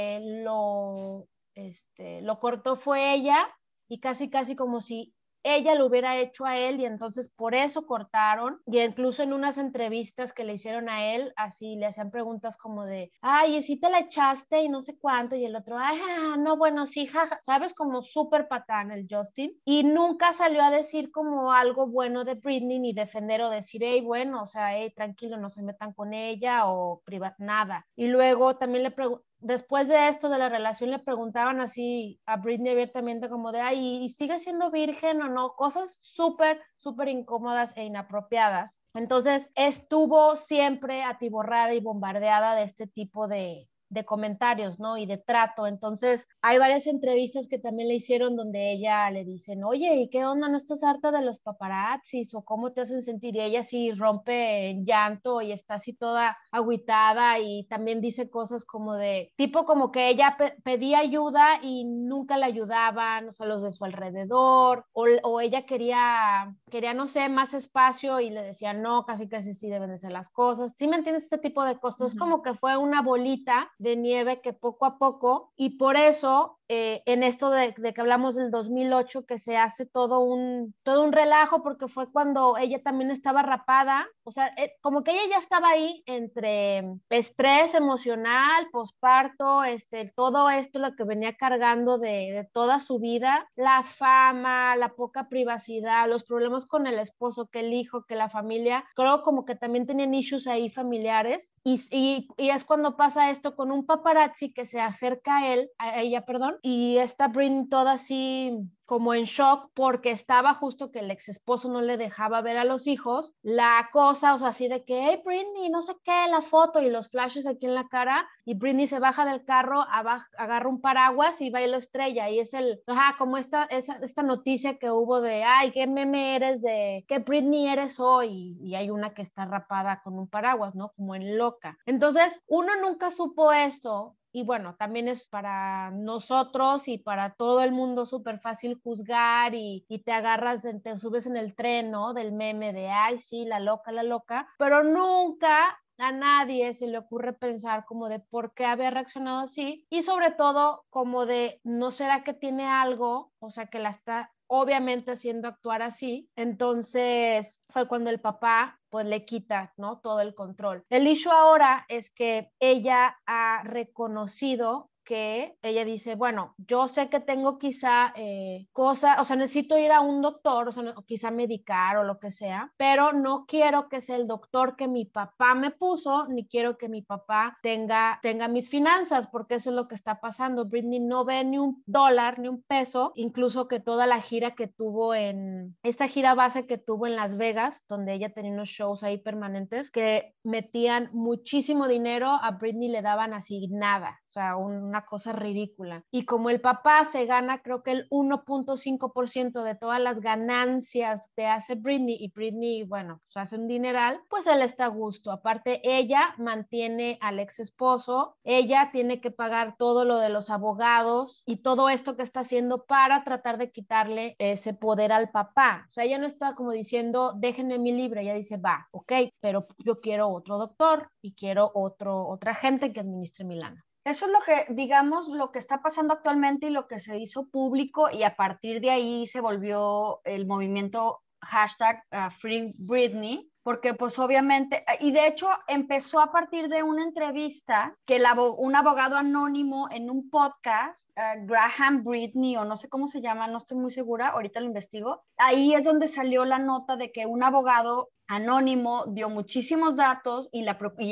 lo 0.43 1.27
este, 1.55 2.21
lo 2.21 2.39
cortó 2.39 2.75
fue 2.75 3.13
ella 3.13 3.47
y 3.88 3.99
casi, 3.99 4.29
casi 4.29 4.55
como 4.55 4.81
si 4.81 5.13
ella 5.43 5.73
lo 5.73 5.88
hubiera 5.88 6.17
hecho 6.17 6.45
a 6.45 6.57
él 6.57 6.79
y 6.79 6.85
entonces 6.85 7.29
por 7.29 7.55
eso 7.55 7.88
cortaron 7.88 8.61
y 8.67 8.79
incluso 8.79 9.23
en 9.23 9.33
unas 9.33 9.57
entrevistas 9.57 10.33
que 10.33 10.43
le 10.43 10.53
hicieron 10.53 10.88
a 10.88 11.15
él, 11.15 11.33
así 11.35 11.75
le 11.77 11.88
hacían 11.88 12.11
preguntas 12.11 12.57
como 12.57 12.85
de, 12.85 13.11
ay, 13.21 13.57
¿y 13.57 13.61
si 13.63 13.79
te 13.79 13.89
la 13.89 13.99
echaste 13.99 14.61
y 14.61 14.69
no 14.69 14.81
sé 14.81 14.99
cuánto? 14.99 15.35
Y 15.35 15.45
el 15.45 15.55
otro, 15.55 15.77
ay, 15.79 15.99
no, 16.37 16.57
bueno, 16.57 16.85
sí, 16.85 17.07
jaja, 17.07 17.39
sabes, 17.44 17.73
como 17.73 18.03
súper 18.03 18.47
patán 18.47 18.91
el 18.91 19.07
Justin 19.09 19.59
y 19.65 19.83
nunca 19.83 20.31
salió 20.33 20.61
a 20.61 20.69
decir 20.69 21.11
como 21.11 21.51
algo 21.51 21.87
bueno 21.87 22.23
de 22.23 22.35
Britney 22.35 22.79
ni 22.79 22.94
defender 22.94 23.41
o 23.41 23.49
decir, 23.49 23.81
hey, 23.83 24.01
bueno, 24.01 24.44
o 24.44 24.47
sea, 24.47 24.77
hey, 24.77 24.94
tranquilo, 24.95 25.37
no 25.37 25.49
se 25.49 25.63
metan 25.63 25.94
con 25.94 26.13
ella 26.13 26.69
o 26.69 27.01
privat, 27.03 27.33
nada. 27.39 27.87
Y 27.95 28.07
luego 28.09 28.57
también 28.57 28.83
le 28.83 28.91
pregunté, 28.91 29.25
después 29.41 29.89
de 29.89 30.07
esto 30.07 30.29
de 30.29 30.38
la 30.38 30.49
relación 30.49 30.91
le 30.91 30.99
preguntaban 30.99 31.59
así 31.59 32.19
a 32.25 32.38
Britney 32.38 32.71
abiertamente 32.71 33.29
como 33.29 33.51
de, 33.51 33.61
ay, 33.61 34.03
¿y 34.03 34.09
sigue 34.09 34.39
siendo 34.39 34.71
virgen 34.71 35.21
o 35.21 35.29
no? 35.29 35.55
Cosas 35.55 35.97
súper, 35.99 36.61
súper 36.77 37.09
incómodas 37.09 37.75
e 37.75 37.83
inapropiadas. 37.83 38.79
Entonces 38.93 39.49
estuvo 39.55 40.35
siempre 40.35 41.03
atiborrada 41.03 41.73
y 41.73 41.79
bombardeada 41.79 42.55
de 42.55 42.63
este 42.63 42.88
tipo 42.88 43.27
de, 43.27 43.67
de 43.91 44.05
comentarios, 44.05 44.79
¿no? 44.79 44.97
Y 44.97 45.05
de 45.05 45.17
trato. 45.17 45.67
Entonces, 45.67 46.27
hay 46.41 46.57
varias 46.57 46.88
entrevistas 46.88 47.47
que 47.47 47.59
también 47.59 47.89
le 47.89 47.95
hicieron 47.95 48.35
donde 48.35 48.71
ella 48.71 49.11
le 49.11 49.25
dicen, 49.25 49.63
oye, 49.63 49.95
¿y 49.95 50.09
qué 50.09 50.25
onda? 50.25 50.49
¿No 50.49 50.57
estás 50.57 50.83
harta 50.83 51.11
de 51.11 51.21
los 51.21 51.39
paparazzis? 51.39 52.33
¿O 52.33 52.43
cómo 52.43 52.71
te 52.71 52.81
hacen 52.81 53.03
sentir? 53.03 53.35
Y 53.35 53.41
ella 53.41 53.63
sí 53.63 53.91
rompe 53.91 54.69
en 54.69 54.85
llanto 54.85 55.41
y 55.41 55.51
está 55.51 55.75
así 55.75 55.93
toda 55.93 56.38
agüitada 56.51 57.39
y 57.39 57.65
también 57.69 58.01
dice 58.01 58.30
cosas 58.30 58.66
como 58.66 58.95
de, 58.95 59.33
tipo 59.35 59.66
como 59.66 59.92
que 59.92 60.09
ella 60.09 60.37
pedía 60.63 60.99
ayuda 60.99 61.59
y 61.61 61.85
nunca 61.85 62.37
la 62.37 62.45
ayudaban, 62.45 63.27
o 63.27 63.31
sea, 63.31 63.45
los 63.45 63.61
de 63.61 63.71
su 63.71 63.83
alrededor, 63.85 64.85
o, 64.94 65.06
o 65.23 65.42
ella 65.42 65.66
quería, 65.66 66.56
quería, 66.71 66.95
no 66.95 67.07
sé, 67.07 67.30
más 67.30 67.54
espacio 67.54 68.19
y 68.19 68.31
le 68.31 68.42
decía, 68.42 68.73
no, 68.73 69.06
casi 69.06 69.30
casi 69.30 69.54
sí 69.54 69.69
deben 69.69 69.92
de 69.92 69.99
ser 69.99 70.11
las 70.11 70.30
cosas. 70.30 70.73
¿Sí 70.75 70.87
me 70.87 70.95
entiendes? 70.95 71.25
Este 71.25 71.37
tipo 71.37 71.63
de 71.63 71.78
cosas. 71.78 72.13
Es 72.13 72.19
como 72.19 72.42
que 72.42 72.56
fue 72.56 72.78
una 72.78 73.04
bolita 73.04 73.71
de 73.78 73.95
nieve 73.95 74.42
que 74.42 74.54
poco 74.54 74.85
a 74.85 74.97
poco, 74.97 75.54
y 75.56 75.78
por 75.78 75.95
eso 75.97 76.57
eh, 76.73 77.04
en 77.06 77.21
esto 77.21 77.49
de, 77.49 77.73
que 77.73 77.99
hablamos 77.99 78.35
del 78.35 78.49
2008, 78.49 79.25
que 79.25 79.37
se 79.37 79.57
hace 79.57 79.85
todo 79.85 80.21
un, 80.21 80.73
todo 80.83 81.04
un 81.04 81.11
relajo, 81.11 81.63
porque 81.63 81.90
fue 81.90 82.09
cuando 82.09 82.56
ella 82.56 82.81
también 82.81 83.11
estaba 83.11 83.42
rapada, 83.42 84.07
o 84.23 84.31
sea, 84.31 84.54
eh, 84.56 84.71
como 84.80 85.04
que 85.04 85.11
ella 85.11 85.31
ya 85.31 85.40
estaba 85.40 85.68
ahí 85.68 86.01
entre 86.06 86.85
estrés 87.09 87.75
emocional, 87.75 88.69
posparto, 88.71 89.66
este, 89.66 90.13
todo 90.16 90.49
esto 90.49 90.80
lo 90.80 90.95
que 90.95 91.04
venía 91.04 91.35
cargando 91.35 91.97
de, 91.97 92.31
de 92.31 92.47
toda 92.54 92.80
su 92.80 92.99
vida, 92.99 93.49
la 93.57 93.83
fama, 93.83 94.78
la 94.78 94.94
poca 94.94 95.28
privacidad, 95.28 96.07
los 96.07 96.23
problemas 96.23 96.66
con 96.66 96.87
el 96.87 96.99
esposo, 96.99 97.47
que 97.47 97.59
el 97.59 97.73
hijo, 97.73 98.06
que 98.06 98.16
la 98.16 98.30
familia, 98.30 98.85
creo 98.95 99.23
como 99.23 99.44
que 99.44 99.56
también 99.56 99.85
tenían 99.87 100.13
issues 100.13 100.47
ahí 100.47 100.69
familiares, 100.69 101.54
y, 101.66 101.81
y, 101.92 102.30
y 102.37 102.49
es 102.51 102.63
cuando 102.63 102.95
pasa 102.95 103.30
esto 103.30 103.57
con 103.57 103.73
un 103.73 103.85
paparazzi 103.85 104.54
que 104.54 104.66
se 104.66 104.80
acerca 104.80 105.40
a 105.40 105.54
él, 105.54 105.69
a 105.78 105.99
ella, 105.99 106.23
perdón, 106.25 106.59
y 106.61 106.97
está 106.97 107.27
Britney 107.27 107.68
toda 107.68 107.94
así 107.94 108.69
como 108.91 109.13
en 109.13 109.23
shock 109.23 109.71
porque 109.73 110.11
estaba 110.11 110.53
justo 110.53 110.91
que 110.91 110.99
el 110.99 111.11
ex 111.11 111.30
esposo 111.30 111.69
no 111.69 111.81
le 111.81 111.95
dejaba 111.95 112.41
ver 112.41 112.57
a 112.57 112.65
los 112.65 112.87
hijos, 112.87 113.33
la 113.41 113.89
cosa, 113.94 114.33
o 114.33 114.37
sea, 114.37 114.49
así 114.49 114.68
de 114.68 114.83
que, 114.83 115.06
hey 115.06 115.21
Britney, 115.23 115.69
no 115.69 115.81
sé 115.81 115.95
qué, 116.03 116.27
la 116.30 116.41
foto 116.41 116.81
y 116.81 116.89
los 116.89 117.09
flashes 117.09 117.47
aquí 117.47 117.68
en 117.68 117.73
la 117.73 117.87
cara, 117.87 118.27
y 118.44 118.53
Britney 118.53 118.87
se 118.87 118.99
baja 118.99 119.25
del 119.25 119.45
carro, 119.45 119.85
agarra 119.89 120.68
un 120.68 120.81
paraguas 120.81 121.39
y 121.39 121.49
va 121.49 121.61
y 121.61 121.69
lo 121.69 121.77
estrella, 121.77 122.30
y 122.30 122.39
es 122.39 122.53
el, 122.53 122.81
ajá, 122.85 123.15
como 123.18 123.37
esta, 123.37 123.63
esa, 123.63 123.95
esta 124.01 124.23
noticia 124.23 124.77
que 124.77 124.91
hubo 124.91 125.21
de, 125.21 125.45
ay, 125.45 125.71
qué 125.71 125.87
meme 125.87 126.35
eres 126.35 126.61
de, 126.61 127.06
qué 127.07 127.19
Britney 127.19 127.69
eres 127.69 127.97
hoy, 127.97 128.59
y 128.61 128.75
hay 128.75 128.89
una 128.89 129.13
que 129.13 129.21
está 129.21 129.45
rapada 129.45 130.01
con 130.03 130.19
un 130.19 130.27
paraguas, 130.27 130.75
¿no? 130.75 130.91
Como 130.97 131.15
en 131.15 131.37
loca. 131.37 131.77
Entonces, 131.85 132.41
uno 132.45 132.75
nunca 132.81 133.09
supo 133.09 133.53
esto, 133.53 134.18
y 134.31 134.44
bueno, 134.44 134.76
también 134.76 135.07
es 135.07 135.28
para 135.28 135.92
nosotros 135.92 136.88
y 136.88 136.97
para 136.97 137.33
todo 137.33 137.61
el 137.61 137.71
mundo 137.71 138.06
súper 138.06 138.40
fácil 138.40 138.80
juzgar 138.81 139.56
y, 139.56 139.85
y, 139.90 140.00
te 140.00 140.11
agarras, 140.11 140.68
te 140.83 140.97
subes 140.97 141.26
en 141.26 141.38
el 141.38 141.56
tren, 141.56 141.92
¿no? 141.92 142.14
Del 142.14 142.31
meme 142.31 142.73
de, 142.73 142.90
ay, 142.90 143.18
sí, 143.18 143.45
la 143.45 143.59
loca, 143.59 143.92
la 143.92 144.04
loca, 144.04 144.47
pero 144.57 144.83
nunca 144.83 145.78
a 146.02 146.11
nadie 146.11 146.73
se 146.73 146.88
le 146.88 146.97
ocurre 146.97 147.33
pensar 147.33 147.85
como 147.85 148.09
de 148.09 148.19
por 148.19 148.54
qué 148.54 148.66
había 148.66 148.90
reaccionado 148.90 149.42
así 149.42 149.85
y 149.90 150.04
sobre 150.04 150.31
todo 150.31 150.85
como 150.90 151.26
de 151.26 151.61
no 151.64 151.92
será 151.92 152.23
que 152.23 152.33
tiene 152.33 152.68
algo, 152.68 153.31
o 153.40 153.52
sea, 153.52 153.68
que 153.68 153.80
la 153.80 153.90
está 153.90 154.31
obviamente 154.53 155.11
haciendo 155.11 155.47
actuar 155.47 155.81
así. 155.81 156.29
Entonces 156.35 157.61
fue 157.69 157.87
cuando 157.87 158.09
el 158.09 158.19
papá 158.19 158.81
pues 158.89 159.05
le 159.05 159.23
quita, 159.23 159.73
¿no? 159.77 159.99
Todo 159.99 160.19
el 160.19 160.35
control. 160.35 160.83
El 160.89 161.07
issue 161.07 161.31
ahora 161.31 161.85
es 161.87 162.11
que 162.11 162.51
ella 162.59 163.17
ha 163.25 163.63
reconocido 163.63 164.91
que 165.11 165.57
ella 165.61 165.83
dice, 165.83 166.15
bueno, 166.15 166.56
yo 166.57 166.87
sé 166.87 167.09
que 167.09 167.19
tengo 167.19 167.57
quizá 167.57 168.13
eh, 168.15 168.69
cosas, 168.71 169.19
o 169.19 169.25
sea, 169.25 169.35
necesito 169.35 169.77
ir 169.77 169.91
a 169.91 169.99
un 169.99 170.21
doctor, 170.21 170.69
o 170.69 170.71
sea, 170.71 170.95
quizá 171.06 171.31
medicar 171.31 171.97
o 171.97 172.06
lo 172.06 172.18
que 172.18 172.31
sea, 172.31 172.71
pero 172.77 173.11
no 173.11 173.45
quiero 173.45 173.89
que 173.89 173.99
sea 173.99 174.15
el 174.15 174.25
doctor 174.25 174.77
que 174.77 174.87
mi 174.87 175.03
papá 175.03 175.53
me 175.53 175.71
puso, 175.71 176.27
ni 176.30 176.47
quiero 176.47 176.77
que 176.77 176.87
mi 176.87 177.01
papá 177.01 177.57
tenga, 177.61 178.19
tenga 178.21 178.47
mis 178.47 178.69
finanzas, 178.69 179.27
porque 179.27 179.56
eso 179.56 179.71
es 179.71 179.75
lo 179.75 179.89
que 179.89 179.95
está 179.95 180.21
pasando. 180.21 180.63
Britney 180.63 181.01
no 181.01 181.25
ve 181.25 181.44
ni 181.44 181.57
un 181.57 181.83
dólar, 181.85 182.39
ni 182.39 182.47
un 182.47 182.63
peso, 182.63 183.11
incluso 183.15 183.68
que 183.68 183.81
toda 183.81 184.07
la 184.07 184.21
gira 184.21 184.51
que 184.51 184.68
tuvo 184.68 185.13
en, 185.13 185.75
esa 185.83 186.07
gira 186.07 186.35
base 186.35 186.65
que 186.65 186.77
tuvo 186.77 187.06
en 187.06 187.18
Las 187.18 187.35
Vegas, 187.35 187.83
donde 187.89 188.13
ella 188.13 188.33
tenía 188.33 188.53
unos 188.53 188.69
shows 188.69 189.03
ahí 189.03 189.18
permanentes, 189.18 189.91
que 189.91 190.35
metían 190.44 191.09
muchísimo 191.11 191.89
dinero, 191.89 192.30
a 192.30 192.51
Britney 192.51 192.87
le 192.87 193.01
daban 193.01 193.33
así 193.33 193.68
nada, 193.68 194.21
o 194.30 194.31
sea, 194.31 194.56
una 194.56 195.00
cosa 195.05 195.33
ridícula. 195.33 196.03
Y 196.11 196.25
como 196.25 196.49
el 196.49 196.61
papá 196.61 197.05
se 197.05 197.25
gana, 197.25 197.61
creo 197.61 197.83
que 197.83 197.91
el 197.91 198.09
1.5% 198.09 199.63
de 199.63 199.75
todas 199.75 199.99
las 199.99 200.21
ganancias 200.21 201.31
que 201.35 201.45
hace 201.45 201.75
Britney, 201.75 202.17
y 202.19 202.31
Britney, 202.31 202.83
bueno, 202.83 203.21
pues 203.25 203.43
hace 203.43 203.57
un 203.57 203.67
dineral, 203.67 204.21
pues 204.29 204.47
él 204.47 204.61
está 204.61 204.85
a 204.85 204.89
gusto. 204.89 205.31
Aparte, 205.31 205.81
ella 205.83 206.35
mantiene 206.37 207.17
al 207.21 207.39
ex 207.39 207.59
esposo, 207.59 208.35
ella 208.43 208.89
tiene 208.91 209.21
que 209.21 209.31
pagar 209.31 209.75
todo 209.77 210.05
lo 210.05 210.17
de 210.17 210.29
los 210.29 210.49
abogados 210.49 211.43
y 211.45 211.57
todo 211.57 211.89
esto 211.89 212.15
que 212.15 212.23
está 212.23 212.41
haciendo 212.41 212.85
para 212.85 213.23
tratar 213.23 213.57
de 213.57 213.71
quitarle 213.71 214.35
ese 214.39 214.73
poder 214.73 215.11
al 215.11 215.31
papá. 215.31 215.85
O 215.89 215.91
sea, 215.91 216.03
ella 216.03 216.17
no 216.17 216.27
está 216.27 216.55
como 216.55 216.71
diciendo, 216.71 217.33
déjenme 217.37 217.79
mi 217.79 217.91
libre, 217.91 218.21
ella 218.21 218.33
dice, 218.33 218.57
va, 218.57 218.87
ok, 218.91 219.13
pero 219.39 219.67
yo 219.79 219.99
quiero 219.99 220.29
otro 220.29 220.57
doctor 220.57 221.09
y 221.21 221.33
quiero 221.33 221.71
otro, 221.73 222.27
otra 222.27 222.53
gente 222.55 222.93
que 222.93 222.99
administre 222.99 223.45
mi 223.45 223.55
lana. 223.55 223.85
Eso 224.03 224.25
es 224.25 224.31
lo 224.31 224.39
que, 224.39 224.73
digamos, 224.73 225.27
lo 225.27 225.51
que 225.51 225.59
está 225.59 225.81
pasando 225.81 226.13
actualmente 226.13 226.67
y 226.67 226.71
lo 226.71 226.87
que 226.87 226.99
se 226.99 227.19
hizo 227.19 227.49
público 227.49 228.09
y 228.11 228.23
a 228.23 228.35
partir 228.35 228.81
de 228.81 228.89
ahí 228.89 229.27
se 229.27 229.41
volvió 229.41 230.21
el 230.23 230.47
movimiento 230.47 231.21
hashtag 231.43 232.03
uh, 232.11 232.29
Free 232.29 232.71
Britney, 232.77 233.51
porque 233.63 233.93
pues 233.93 234.17
obviamente, 234.19 234.83
y 234.99 235.11
de 235.11 235.27
hecho 235.27 235.49
empezó 235.67 236.19
a 236.19 236.31
partir 236.31 236.67
de 236.67 236.83
una 236.83 237.03
entrevista 237.03 237.95
que 238.05 238.21
un 238.57 238.75
abogado 238.75 239.17
anónimo 239.17 239.87
en 239.91 240.09
un 240.09 240.29
podcast, 240.29 241.09
uh, 241.11 241.45
Graham 241.45 242.03
Britney 242.03 242.57
o 242.57 242.65
no 242.65 242.77
sé 242.77 242.89
cómo 242.89 243.07
se 243.07 243.21
llama, 243.21 243.47
no 243.47 243.57
estoy 243.57 243.77
muy 243.77 243.91
segura, 243.91 244.29
ahorita 244.29 244.59
lo 244.59 244.67
investigo, 244.67 245.23
ahí 245.37 245.73
es 245.73 245.83
donde 245.83 246.07
salió 246.07 246.45
la 246.45 246.59
nota 246.59 246.95
de 246.95 247.11
que 247.11 247.25
un 247.25 247.43
abogado 247.43 248.09
anónimo, 248.31 249.04
dio 249.07 249.30
muchísimos 249.30 249.97
datos 249.97 250.47
y, 250.54 250.64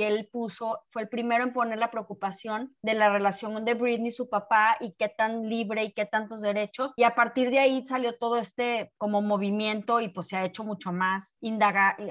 él 0.03 0.29
puso, 0.31 0.79
fue 0.87 1.01
el 1.01 1.09
primero 1.09 1.43
en 1.43 1.51
poner 1.51 1.77
la 1.77 1.91
preocupación 1.91 2.73
de 2.81 2.93
la 2.93 3.09
relación 3.09 3.65
de 3.65 3.73
Britney, 3.73 4.11
su 4.11 4.29
papá, 4.29 4.77
y 4.79 4.93
qué 4.93 5.09
tan 5.09 5.49
libre 5.49 5.83
y 5.83 5.91
qué 5.91 6.05
tantos 6.05 6.41
derechos. 6.41 6.93
Y 6.95 7.03
a 7.03 7.15
partir 7.15 7.49
de 7.49 7.59
ahí 7.59 7.85
salió 7.85 8.17
todo 8.17 8.37
este 8.37 8.93
como 8.97 9.21
movimiento 9.21 9.99
y 9.99 10.07
pues 10.07 10.29
se 10.29 10.37
ha 10.37 10.45
hecho 10.45 10.63
mucho 10.63 10.93
más 10.93 11.35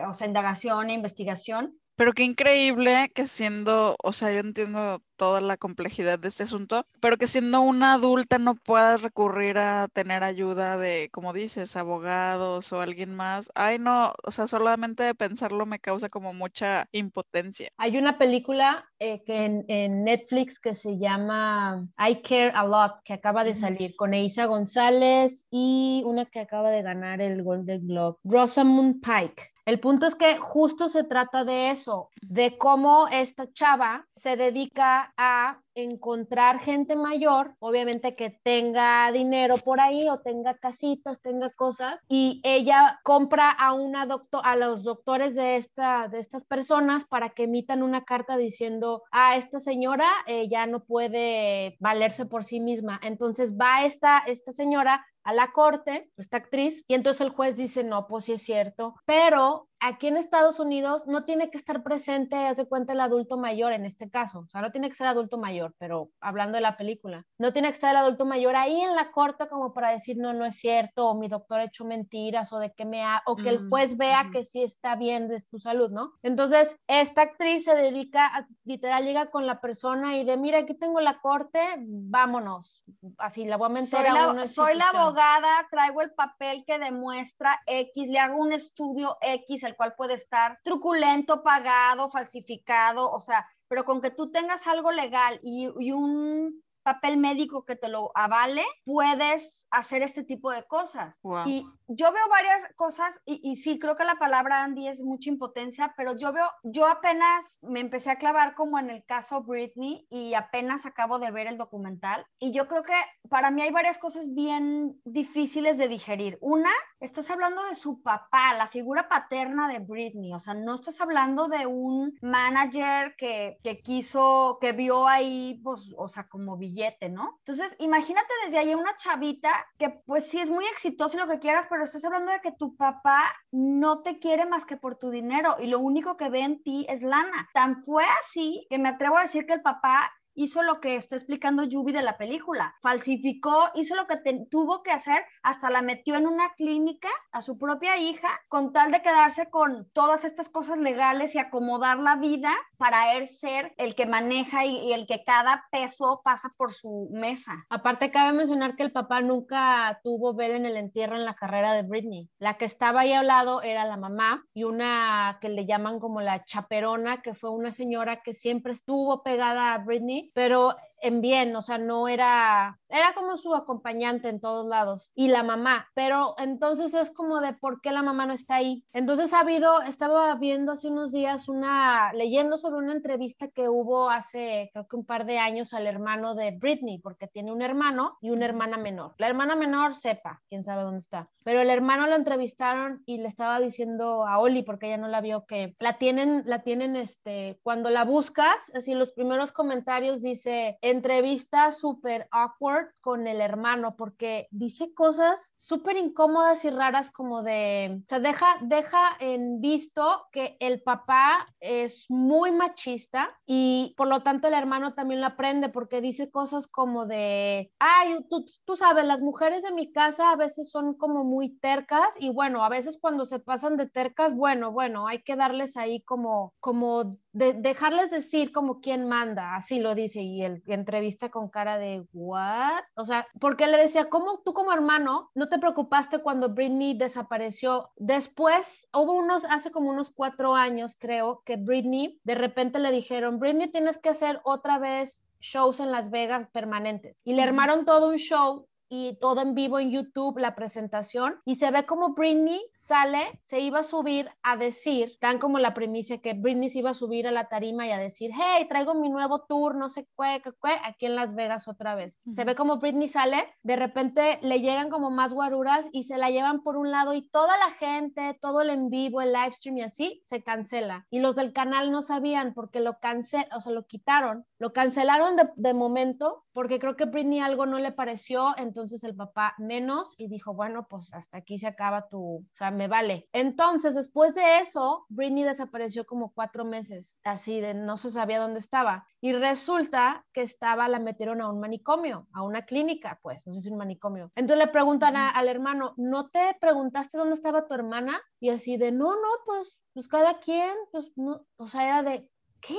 o 0.07 0.13
sea, 0.13 0.27
indagación 0.27 0.91
e 0.91 0.95
investigación 0.95 1.79
pero 1.99 2.13
qué 2.13 2.23
increíble 2.23 3.11
que 3.13 3.27
siendo, 3.27 3.97
o 4.01 4.13
sea, 4.13 4.31
yo 4.31 4.39
entiendo 4.39 5.03
toda 5.17 5.41
la 5.41 5.57
complejidad 5.57 6.17
de 6.17 6.29
este 6.29 6.45
asunto, 6.45 6.87
pero 7.01 7.17
que 7.17 7.27
siendo 7.27 7.61
una 7.61 7.95
adulta 7.95 8.39
no 8.39 8.55
puedas 8.55 9.03
recurrir 9.03 9.59
a 9.59 9.89
tener 9.89 10.23
ayuda 10.23 10.79
de, 10.79 11.09
como 11.11 11.33
dices, 11.33 11.77
abogados 11.77 12.73
o 12.73 12.81
alguien 12.81 13.17
más. 13.17 13.51
Ay, 13.57 13.81
no, 13.81 14.15
o 14.23 14.31
sea, 14.31 14.47
solamente 14.47 15.03
de 15.03 15.17
pensarlo 15.17 15.67
me 15.67 15.81
causa 15.81 16.09
como 16.09 16.33
mucha 16.33 16.87
impotencia. 16.93 17.69
Hay 17.79 17.99
una 17.99 18.17
película 18.17 18.89
eh, 19.01 19.25
que 19.25 19.65
en, 19.67 20.05
Netflix 20.05 20.61
que 20.61 20.75
se 20.75 20.99
llama 20.99 21.85
I 21.99 22.23
Care 22.23 22.53
a 22.55 22.65
Lot, 22.65 23.03
que 23.03 23.15
acaba 23.15 23.43
de 23.43 23.57
salir 23.57 23.97
con 23.97 24.15
Eisa 24.15 24.45
González 24.47 25.49
y 25.51 26.05
una 26.07 26.27
que 26.27 26.39
acaba 26.39 26.71
de 26.71 26.83
ganar 26.83 27.21
el 27.21 27.43
Golden 27.43 27.89
Globe, 27.89 28.19
Rosamund 28.23 29.03
Pike. 29.03 29.58
El 29.69 29.81
punto 29.81 30.07
es 30.07 30.15
que 30.15 30.39
justo 30.39 30.89
se 30.89 31.05
trata 31.05 31.45
de 31.45 31.71
eso, 31.71 32.09
de 32.23 32.57
cómo 32.57 33.07
esta 33.09 33.53
chava 33.53 34.07
se 34.11 34.35
dedica 34.35 35.13
a 35.19 35.61
encontrar 35.75 36.59
gente 36.59 36.97
mayor, 36.97 37.55
obviamente 37.59 38.17
que 38.17 38.31
tenga 38.31 39.13
dinero 39.13 39.59
por 39.59 39.79
ahí 39.79 40.09
o 40.09 40.21
tenga 40.21 40.55
casitas, 40.57 41.21
tenga 41.21 41.51
cosas, 41.51 41.99
y 42.09 42.41
ella 42.45 42.99
compra 43.05 43.51
a 43.51 43.75
una 43.75 44.07
doctor, 44.07 44.41
a 44.43 44.57
los 44.57 44.85
doctores 44.85 45.35
de, 45.35 45.57
esta, 45.57 46.09
de 46.09 46.21
estas 46.21 46.47
personas 46.47 47.05
para 47.05 47.31
que 47.31 47.45
emitan 47.45 47.83
una 47.83 48.05
carta 48.05 48.39
diciendo, 48.39 49.03
a 49.11 49.37
esta 49.37 49.61
señora 49.61 50.09
eh, 50.27 50.49
ya 50.49 50.65
no 50.65 50.83
puede 50.83 51.77
valerse 51.79 52.25
por 52.25 52.43
sí 52.43 52.59
misma. 52.59 52.99
Entonces 53.03 53.55
va 53.55 53.85
esta, 53.85 54.19
esta 54.27 54.53
señora 54.53 55.05
a 55.29 55.35
la 55.35 55.53
corte, 55.53 56.11
esta 56.17 56.39
actriz, 56.39 56.83
y 56.89 56.95
entonces 56.95 57.21
el 57.21 57.29
juez 57.29 57.55
dice, 57.55 57.85
no, 57.85 58.07
pues 58.07 58.25
sí 58.25 58.33
es 58.33 58.41
cierto, 58.41 58.95
pero 59.05 59.68
aquí 59.81 60.09
en 60.09 60.17
Estados 60.17 60.59
Unidos 60.61 61.07
no 61.07 61.25
tiene 61.25 61.51
que 61.51 61.59
estar 61.59 61.83
presente, 61.83 62.37
haz 62.37 62.57
de 62.57 62.67
cuenta, 62.67 62.93
el 62.93 63.01
adulto 63.01 63.37
mayor 63.37 63.73
en 63.73 63.85
este 63.85 64.11
caso, 64.11 64.41
o 64.41 64.49
sea, 64.49 64.61
no 64.61 64.71
tiene 64.71 64.89
que 64.89 64.95
ser 64.95 65.07
adulto 65.07 65.39
mayor, 65.39 65.75
pero 65.79 66.11
hablando 66.21 66.57
de 66.57 66.63
la 66.63 66.77
película, 66.77 67.25
no 67.39 67.53
tiene 67.53 67.69
que 67.69 67.75
estar 67.75 67.91
el 67.91 67.99
adulto 67.99 68.25
mayor 68.25 68.57
ahí 68.57 68.81
en 68.81 68.95
la 68.95 69.11
corte 69.11 69.49
como 69.49 69.73
para 69.73 69.91
decir, 69.91 70.17
no, 70.17 70.33
no 70.33 70.45
es 70.45 70.57
cierto, 70.57 71.09
o 71.09 71.15
mi 71.15 71.29
doctor 71.29 71.61
ha 71.61 71.65
hecho 71.65 71.85
mentiras, 71.85 72.53
o 72.53 72.59
de 72.59 72.73
que 72.73 72.85
me 72.85 73.03
ha, 73.03 73.23
o 73.27 73.37
que 73.37 73.49
el 73.49 73.61
mm, 73.61 73.69
juez 73.71 73.97
vea 73.97 74.31
que 74.33 74.45
sí 74.45 74.63
está 74.63 74.97
bien 74.97 75.29
de 75.29 75.41
su 75.41 75.59
salud, 75.59 75.91
¿no? 75.91 76.13
Entonces, 76.23 76.77
esta 76.87 77.23
actriz 77.23 77.65
se 77.65 77.75
dedica, 77.75 78.49
literal, 78.65 79.05
llega 79.05 79.31
con 79.31 79.47
la 79.47 79.61
persona 79.61 80.17
y 80.17 80.25
de, 80.25 80.37
mira, 80.37 80.59
aquí 80.59 80.75
tengo 80.75 81.01
la 81.01 81.21
corte, 81.21 81.61
vámonos, 81.79 82.83
así 83.19 83.45
la 83.45 83.57
voy 83.57 83.67
a 83.67 83.81
meter 83.81 84.07
a 84.09 84.31
una 84.31 84.47
Soy 84.47 84.75
la 84.77 84.89
abogada 84.91 85.67
traigo 85.71 86.03
el 86.03 86.13
papel 86.13 86.65
que 86.67 86.79
demuestra 86.79 87.61
X, 87.67 88.11
le 88.11 88.19
hago 88.19 88.39
un 88.39 88.53
estudio 88.53 89.17
X, 89.21 89.65
el 89.69 89.77
cual 89.77 89.95
puede 89.97 90.15
estar 90.15 90.59
truculento, 90.65 91.43
pagado, 91.43 92.11
falsificado, 92.11 93.11
o 93.11 93.21
sea, 93.21 93.47
pero 93.69 93.85
con 93.85 94.01
que 94.01 94.11
tú 94.11 94.31
tengas 94.31 94.67
algo 94.67 94.91
legal 94.91 95.39
y, 95.43 95.71
y 95.79 95.93
un 95.93 96.63
papel 96.89 97.19
médico 97.19 97.67
que 97.67 97.77
te 97.77 97.89
lo 97.89 98.11
avale, 98.15 98.65
puedes 98.85 99.67
hacer 99.71 100.03
este 100.03 100.25
tipo 100.25 100.51
de 100.51 100.63
cosas. 100.65 101.21
Y 101.45 101.67
yo 101.87 102.13
veo 102.13 102.29
varias 102.31 102.67
cosas 102.77 103.21
y, 103.27 103.41
y, 103.43 103.57
sí, 103.57 103.79
creo 103.79 103.95
que 103.95 104.05
la 104.05 104.19
palabra 104.19 104.65
Andy 104.65 104.89
es 104.89 105.03
mucha 105.03 105.29
impotencia, 105.29 105.93
pero 105.99 106.17
yo 106.17 106.33
veo, 106.33 106.47
yo 106.63 106.87
apenas 106.87 107.59
me 107.63 107.81
empecé 107.81 108.11
a 108.11 108.17
clavar 108.17 108.55
como 108.55 108.79
en 108.79 108.89
el 108.89 109.05
caso 109.05 109.43
Britney 109.43 110.07
y 110.09 110.33
apenas 110.33 110.87
acabo 110.87 111.19
de 111.19 111.31
ver 111.31 111.47
el 111.47 111.59
documental 111.59 112.25
y 112.39 112.53
yo 112.53 112.69
creo 112.69 112.83
que 112.83 112.95
para 113.29 113.51
mí 113.51 113.61
hay 113.61 113.71
varias 113.71 113.99
cosas 113.99 114.33
bien 114.33 114.99
difíciles 115.05 115.77
de 115.77 115.89
digerir. 115.89 116.39
Una, 116.41 116.71
estás 117.01 117.31
hablando 117.31 117.63
de 117.65 117.75
su 117.75 118.03
papá, 118.03 118.55
la 118.57 118.69
figura 118.69 119.09
paterna 119.09 119.69
de 119.69 119.81
Britney, 119.81 120.33
o 120.33 120.41
sea, 120.41 120.55
no 120.55 120.75
estás 120.75 121.01
hablando 121.03 121.49
de 121.49 121.67
un 121.67 122.17
manager 122.23 123.15
que, 123.19 123.59
que 123.63 123.81
quiso, 123.83 124.59
que 124.61 124.73
vio 124.73 125.07
ahí, 125.07 125.61
pues, 125.63 125.93
o 125.97 126.09
sea, 126.09 126.29
como 126.29 126.57
Entonces, 126.87 127.77
imagínate 127.79 128.29
desde 128.45 128.59
ahí 128.59 128.75
una 128.75 128.97
chavita 128.97 129.67
que 129.79 129.91
pues 130.07 130.27
sí 130.29 130.39
es 130.39 130.51
muy 130.51 130.65
exitosa 130.67 131.17
y 131.17 131.21
lo 131.21 131.29
que 131.29 131.39
quieras, 131.39 131.67
pero 131.69 131.85
estás 131.85 132.05
hablando 132.05 132.33
de 132.33 132.41
que 132.41 132.53
tu 132.53 132.77
papá 132.77 133.35
no 133.51 134.03
te 134.03 134.19
quiere 134.19 134.47
más 134.47 134.65
que 134.65 134.77
por 134.77 134.97
tu 134.97 135.11
dinero 135.11 135.57
y 135.59 135.67
lo 135.67 135.79
único 135.81 136.17
que 136.17 136.31
ve 136.31 136.41
en 136.41 136.63
ti 136.63 136.87
es 136.89 137.03
lana. 137.03 137.49
Tan 137.53 137.81
fue 137.81 138.05
así 138.21 138.67
que 138.71 138.79
me 138.79 138.89
atrevo 138.89 139.19
a 139.19 139.23
decir 139.23 139.47
que 139.47 139.55
el 139.55 139.63
papá 139.63 140.13
hizo 140.39 140.63
lo 140.63 140.81
que 140.81 140.95
está 140.95 141.17
explicando 141.17 141.65
Yubi 141.65 141.93
de 141.93 142.03
la 142.03 142.17
película, 142.17 142.77
falsificó, 142.81 143.71
hizo 143.75 143.97
lo 143.97 144.07
que 144.07 144.17
tuvo 144.49 144.83
que 144.85 144.93
hacer, 144.93 145.25
hasta 145.43 145.69
la 145.69 145.83
metió 145.83 146.15
en 146.15 146.27
una 146.27 146.55
clínica 146.55 147.09
a 147.33 147.43
su 147.43 147.59
propia 147.59 147.99
hija 147.99 148.29
con 148.49 148.73
tal 148.73 148.93
de 148.93 149.03
quedarse 149.03 149.51
con 149.51 149.91
todas 149.93 150.25
estas 150.25 150.49
cosas 150.49 150.79
legales 150.79 151.35
y 151.35 151.39
acomodar 151.39 151.99
la 151.99 152.15
vida 152.17 152.55
para 152.77 153.17
él 153.17 153.27
ser 153.27 153.75
el 153.79 153.97
que 153.97 154.07
maneja 154.07 154.65
y, 154.65 154.93
el 154.93 155.07
que 155.07 155.25
cada 155.25 155.67
peso 155.73 156.21
pasa 156.25 156.55
por 156.57 156.73
su 156.73 157.09
mesa. 157.13 157.67
Aparte, 157.69 158.11
cabe 158.11 158.33
mencionar 158.33 158.77
que 158.77 158.85
el 158.85 158.93
papá 158.93 159.21
nunca 159.21 160.01
tuvo 160.05 160.35
ver 160.35 160.53
en 160.53 160.67
el 160.67 160.77
entierro 160.77 161.17
en 161.17 161.25
la 161.25 161.35
carrera 161.35 161.73
de 161.73 161.83
Britney. 161.83 162.31
La 162.39 162.55
que 162.55 162.65
estaba 162.65 163.01
ahí 163.01 163.13
al 163.13 163.27
lado 163.27 163.63
era 163.63 163.85
la 163.85 163.97
mamá 163.97 164.45
y 164.55 164.65
una 164.65 165.39
que 165.41 165.49
le 165.49 165.67
llaman 165.67 165.99
como 165.99 166.21
la 166.21 166.45
chaperona, 166.45 167.23
que 167.23 167.35
fue 167.35 167.51
una 167.51 167.73
señora 167.73 168.23
que 168.23 168.35
siempre 168.35 168.73
estuvo 168.73 169.23
pegada 169.23 169.75
a 169.75 169.79
Britney 169.79 170.28
pero 170.35 170.77
en 171.01 171.21
bien, 171.21 171.55
o 171.57 171.63
sea, 171.63 171.79
no 171.79 172.09
era, 172.09 172.79
era 172.89 173.13
como 173.15 173.37
su 173.37 173.55
acompañante 173.55 174.29
en 174.29 174.41
todos 174.41 174.67
lados 174.67 175.11
y 175.15 175.29
la 175.29 175.43
mamá, 175.43 175.89
pero 175.95 176.35
entonces 176.39 176.95
es 176.95 177.11
como 177.11 177.41
de 177.41 177.53
por 177.53 177.81
qué 177.81 177.93
la 177.93 178.03
mamá 178.03 178.27
no 178.27 178.33
está 178.33 178.57
ahí. 178.57 178.85
Entonces 178.93 179.33
ha 179.33 179.41
habido, 179.41 179.83
estaba 179.83 180.35
viendo 180.37 180.73
hace 180.73 180.89
unos 180.89 181.13
días 181.13 181.49
una, 181.49 182.13
leyendo 182.13 182.59
sobre 182.59 182.79
una 182.79 182.93
entrevista 182.93 183.49
que 183.49 183.69
hubo 183.69 184.11
hace 184.11 184.71
creo 184.73 184.87
que 184.87 184.97
un 184.97 185.05
par 185.05 185.27
de 185.27 185.39
años 185.39 185.73
al 185.73 185.87
hermano 185.87 186.35
de 186.35 186.53
Britney, 186.53 186.99
porque 186.99 187.29
tiene 187.29 187.53
un 187.53 187.63
hermano 187.63 188.17
y 188.21 188.31
una 188.31 188.47
hermana 188.47 188.79
menor. 188.79 189.15
La 189.19 189.29
hermana 189.29 189.57
menor 189.57 189.95
sepa, 189.95 190.43
quién 190.49 190.65
sabe 190.65 190.83
dónde 190.83 190.99
está, 190.99 191.29
pero 191.45 191.61
el 191.61 191.71
hermano 191.71 192.07
lo 192.07 192.15
entrevistaron 192.15 193.03
y 193.07 193.19
le 193.19 193.29
estaba 193.29 193.61
diciendo 193.61 194.27
a 194.27 194.39
Oli, 194.39 194.63
porque 194.63 194.87
ella 194.87 194.99
no 194.99 195.09
la 195.09 195.21
vio, 195.21 195.47
que 195.47 195.75
la 195.79 195.99
tienen, 195.99 196.43
la 196.47 196.63
tienen, 196.63 196.97
este, 196.97 197.59
cuando 197.63 197.91
la 197.91 198.05
buscas, 198.05 198.71
así 198.75 198.95
los 198.95 199.13
primeros 199.13 199.53
comentarios 199.53 200.23
dice, 200.23 200.79
entrevista 200.91 201.73
súper 201.73 202.29
awkward 202.31 202.89
con 203.01 203.27
el 203.27 203.41
hermano, 203.41 203.97
porque 203.97 204.49
dice 204.51 204.93
cosas 204.95 205.53
súper 205.57 205.97
incómodas 205.97 206.65
y 206.65 206.71
raras 206.71 207.11
como 207.11 207.43
de, 207.43 208.01
o 208.05 208.09
sea, 208.09 208.21
deja, 208.21 208.47
deja 208.63 209.17
en 209.21 209.61
visto 209.61 210.27
que 210.33 210.57
el 210.61 210.83
papá 210.83 211.47
es 211.61 212.07
muy 212.09 212.53
machista 212.53 213.39
y 213.47 213.95
por 213.97 214.09
lo 214.09 214.23
tanto 214.23 214.49
el 214.49 214.55
hermano 214.55 214.95
también 214.95 215.21
lo 215.21 215.27
aprende 215.27 215.69
porque 215.69 216.01
dice 216.01 216.31
cosas 216.31 216.67
como 216.67 217.07
de, 217.07 217.73
ay, 217.79 218.25
tú, 218.29 218.47
tú 218.65 218.77
sabes, 218.77 219.05
las 219.05 219.21
mujeres 219.21 219.63
de 219.63 219.73
mi 219.73 219.93
casa 219.93 220.31
a 220.31 220.37
veces 220.37 220.71
son 220.71 220.95
como 220.95 221.25
muy 221.25 221.51
tercas 221.59 222.15
y 222.19 222.31
bueno, 222.31 222.65
a 222.65 222.69
veces 222.69 222.99
cuando 223.01 223.25
se 223.27 223.39
pasan 223.39 223.77
de 223.77 223.89
tercas, 223.89 224.35
bueno, 224.35 224.73
bueno, 224.73 225.09
hay 225.09 225.23
que 225.23 225.37
darles 225.37 225.77
ahí 225.77 226.03
como, 226.03 226.55
como 226.61 227.19
de, 227.33 227.55
dejarles 227.55 228.11
decir 228.11 228.53
como 228.53 228.81
quién 228.81 229.09
manda, 229.09 229.55
así 229.55 229.81
lo 229.81 229.95
dice, 229.95 230.21
y 230.23 230.43
el 230.43 230.63
entrevista 230.79 231.31
con 231.31 231.49
cara 231.49 231.79
de, 231.79 232.07
¿what? 232.13 232.83
O 232.95 233.05
sea, 233.05 233.27
porque 233.41 233.67
le 233.67 233.77
decía, 233.77 234.09
¿cómo 234.09 234.39
tú 234.45 234.55
como 234.55 234.73
hermano 234.73 235.31
no 235.35 235.49
te 235.49 235.59
preocupaste 235.59 236.19
cuando 236.21 236.51
Britney 236.51 236.97
desapareció? 236.97 237.91
Después, 237.97 238.89
hubo 238.93 239.15
unos, 239.15 239.45
hace 239.47 239.71
como 239.71 239.91
unos 239.91 240.11
cuatro 240.11 240.55
años, 240.55 240.97
creo, 240.99 241.43
que 241.45 241.57
Britney, 241.57 242.21
de 242.25 242.35
repente 242.35 242.79
le 242.79 242.91
dijeron, 242.91 243.39
Britney, 243.39 243.69
tienes 243.69 243.99
que 243.99 244.11
hacer 244.11 244.41
otra 244.45 244.79
vez 244.79 245.25
shows 245.41 245.81
en 245.81 245.91
Las 245.91 246.11
Vegas 246.11 246.49
permanentes. 246.53 247.21
Y 247.25 247.35
le 247.35 247.43
armaron 247.43 247.85
todo 247.85 248.11
un 248.11 248.17
show 248.17 248.68
y 248.89 249.19
todo 249.21 249.43
en 249.43 249.55
vivo 249.55 249.79
en 249.79 249.91
YouTube, 249.91 250.39
la 250.39 250.55
presentación, 250.55 251.37
y 251.45 251.57
se 251.57 251.71
ve 251.71 251.85
como 251.87 252.15
Britney 252.15 252.61
sale, 252.75 253.41
se 253.43 253.61
iba 253.61 253.81
a 253.81 253.85
subir 253.85 254.31
a 254.43 254.57
decir, 254.57 255.17
tan 255.21 255.39
como 255.39 255.59
la 255.59 255.75
primicia 255.75 256.19
que 256.19 256.35
Britney 256.35 256.69
se 256.69 256.81
iba 256.81 256.91
a 256.91 256.95
subir 256.95 257.29
a 257.29 257.33
la 257.33 257.49
tarima 257.49 257.87
y 257.87 257.93
a 257.93 257.99
decir, 257.99 258.31
hey, 258.35 258.67
traigo 258.69 258.95
mi 258.95 259.09
nuevo 259.09 259.43
tour, 259.43 259.75
no 259.75 259.89
sé 259.89 260.07
qué, 260.17 260.41
qué, 260.43 260.51
qué, 260.63 260.73
aquí 260.85 261.07
en 261.07 261.17
Las 261.17 261.35
Vegas 261.35 261.69
otra 261.69 261.95
vez. 261.95 262.19
Se 262.31 262.45
ve 262.45 262.55
como 262.55 262.79
Britney 262.79 263.09
sale, 263.09 263.47
de 263.63 263.77
repente 263.77 264.39
le 264.43 264.61
llegan 264.61 264.91
como 264.91 265.11
más 265.11 265.33
guaruras 265.33 265.89
y 265.93 266.05
se 266.05 266.19
la 266.19 266.31
llevan 266.31 266.63
por 266.63 266.77
un 266.77 266.91
lado 266.91 267.15
y 267.15 267.29
toda 267.29 267.57
la 267.59 267.73
gente, 267.73 268.39
todo 268.41 268.63
el 268.63 268.71
en 268.71 268.91
vivo, 268.91 269.21
el 269.21 269.33
live 269.33 269.53
stream 269.53 269.79
y 269.79 269.83
así, 269.83 270.21
se 270.23 270.43
cancela. 270.43 271.07
Y 271.11 271.21
los 271.21 271.37
del 271.37 271.53
canal 271.53 271.91
no 271.91 272.03
sabían 272.03 272.55
porque 272.55 272.81
lo 272.81 272.99
cancel, 273.01 273.47
o 273.55 273.61
sea, 273.61 273.73
lo 273.73 273.87
quitaron, 273.87 274.47
lo 274.59 274.73
cancelaron 274.73 275.37
de, 275.37 275.49
de 275.57 275.75
momento 275.75 276.45
porque 276.53 276.79
creo 276.79 276.97
que 276.97 277.05
Britney 277.05 277.41
algo 277.41 277.67
no 277.67 277.79
le 277.79 277.93
pareció, 277.93 278.55
entonces 278.57 278.78
el 279.03 279.17
papá 279.17 279.55
menos 279.59 280.15
y 280.17 280.29
dijo, 280.29 280.55
bueno, 280.55 280.87
pues 280.89 281.13
hasta 281.13 281.39
aquí 281.39 281.59
se 281.59 281.67
acaba 281.67 282.09
tu, 282.09 282.37
o 282.37 282.45
sea, 282.53 282.71
me 282.71 282.89
vale. 282.89 283.29
Entonces, 283.33 283.95
después 283.95 284.35
de 284.35 284.61
eso, 284.61 285.07
Britney 285.09 285.45
desapareció 285.45 286.07
como 286.07 286.33
cuatro 286.33 286.65
meses, 286.65 287.19
así 287.25 287.61
de 287.61 287.75
no 287.75 287.97
se 287.97 288.11
sabía 288.11 288.41
dónde 288.41 288.61
estaba. 288.61 289.07
Y 289.21 289.33
resulta 289.33 290.25
que 290.33 290.43
estaba, 290.43 290.89
la 290.89 290.99
metieron 290.99 291.41
a 291.41 291.49
un 291.49 291.61
manicomio, 291.61 292.29
a 292.33 292.43
una 292.43 292.65
clínica, 292.67 293.19
pues, 293.23 293.47
no 293.47 293.55
sé 293.55 293.63
si 293.63 293.71
un 293.71 293.79
manicomio. 293.79 294.31
Entonces 294.37 294.67
le 294.67 294.73
preguntan 294.73 295.17
al 295.17 295.49
hermano, 295.49 295.95
¿no 295.97 296.29
te 296.31 296.57
preguntaste 296.61 297.19
dónde 297.19 297.35
estaba 297.35 297.67
tu 297.67 297.75
hermana? 297.75 298.21
Y 298.41 298.51
así 298.51 298.77
de, 298.77 298.93
no, 298.93 299.11
no, 299.11 299.29
pues, 299.45 299.81
pues 299.93 300.09
cada 300.09 300.39
quien, 300.39 300.75
pues, 300.93 301.07
no, 301.17 301.45
o 301.57 301.69
sea, 301.69 301.85
era 301.85 302.03
de, 302.03 302.29
¿qué? 302.61 302.79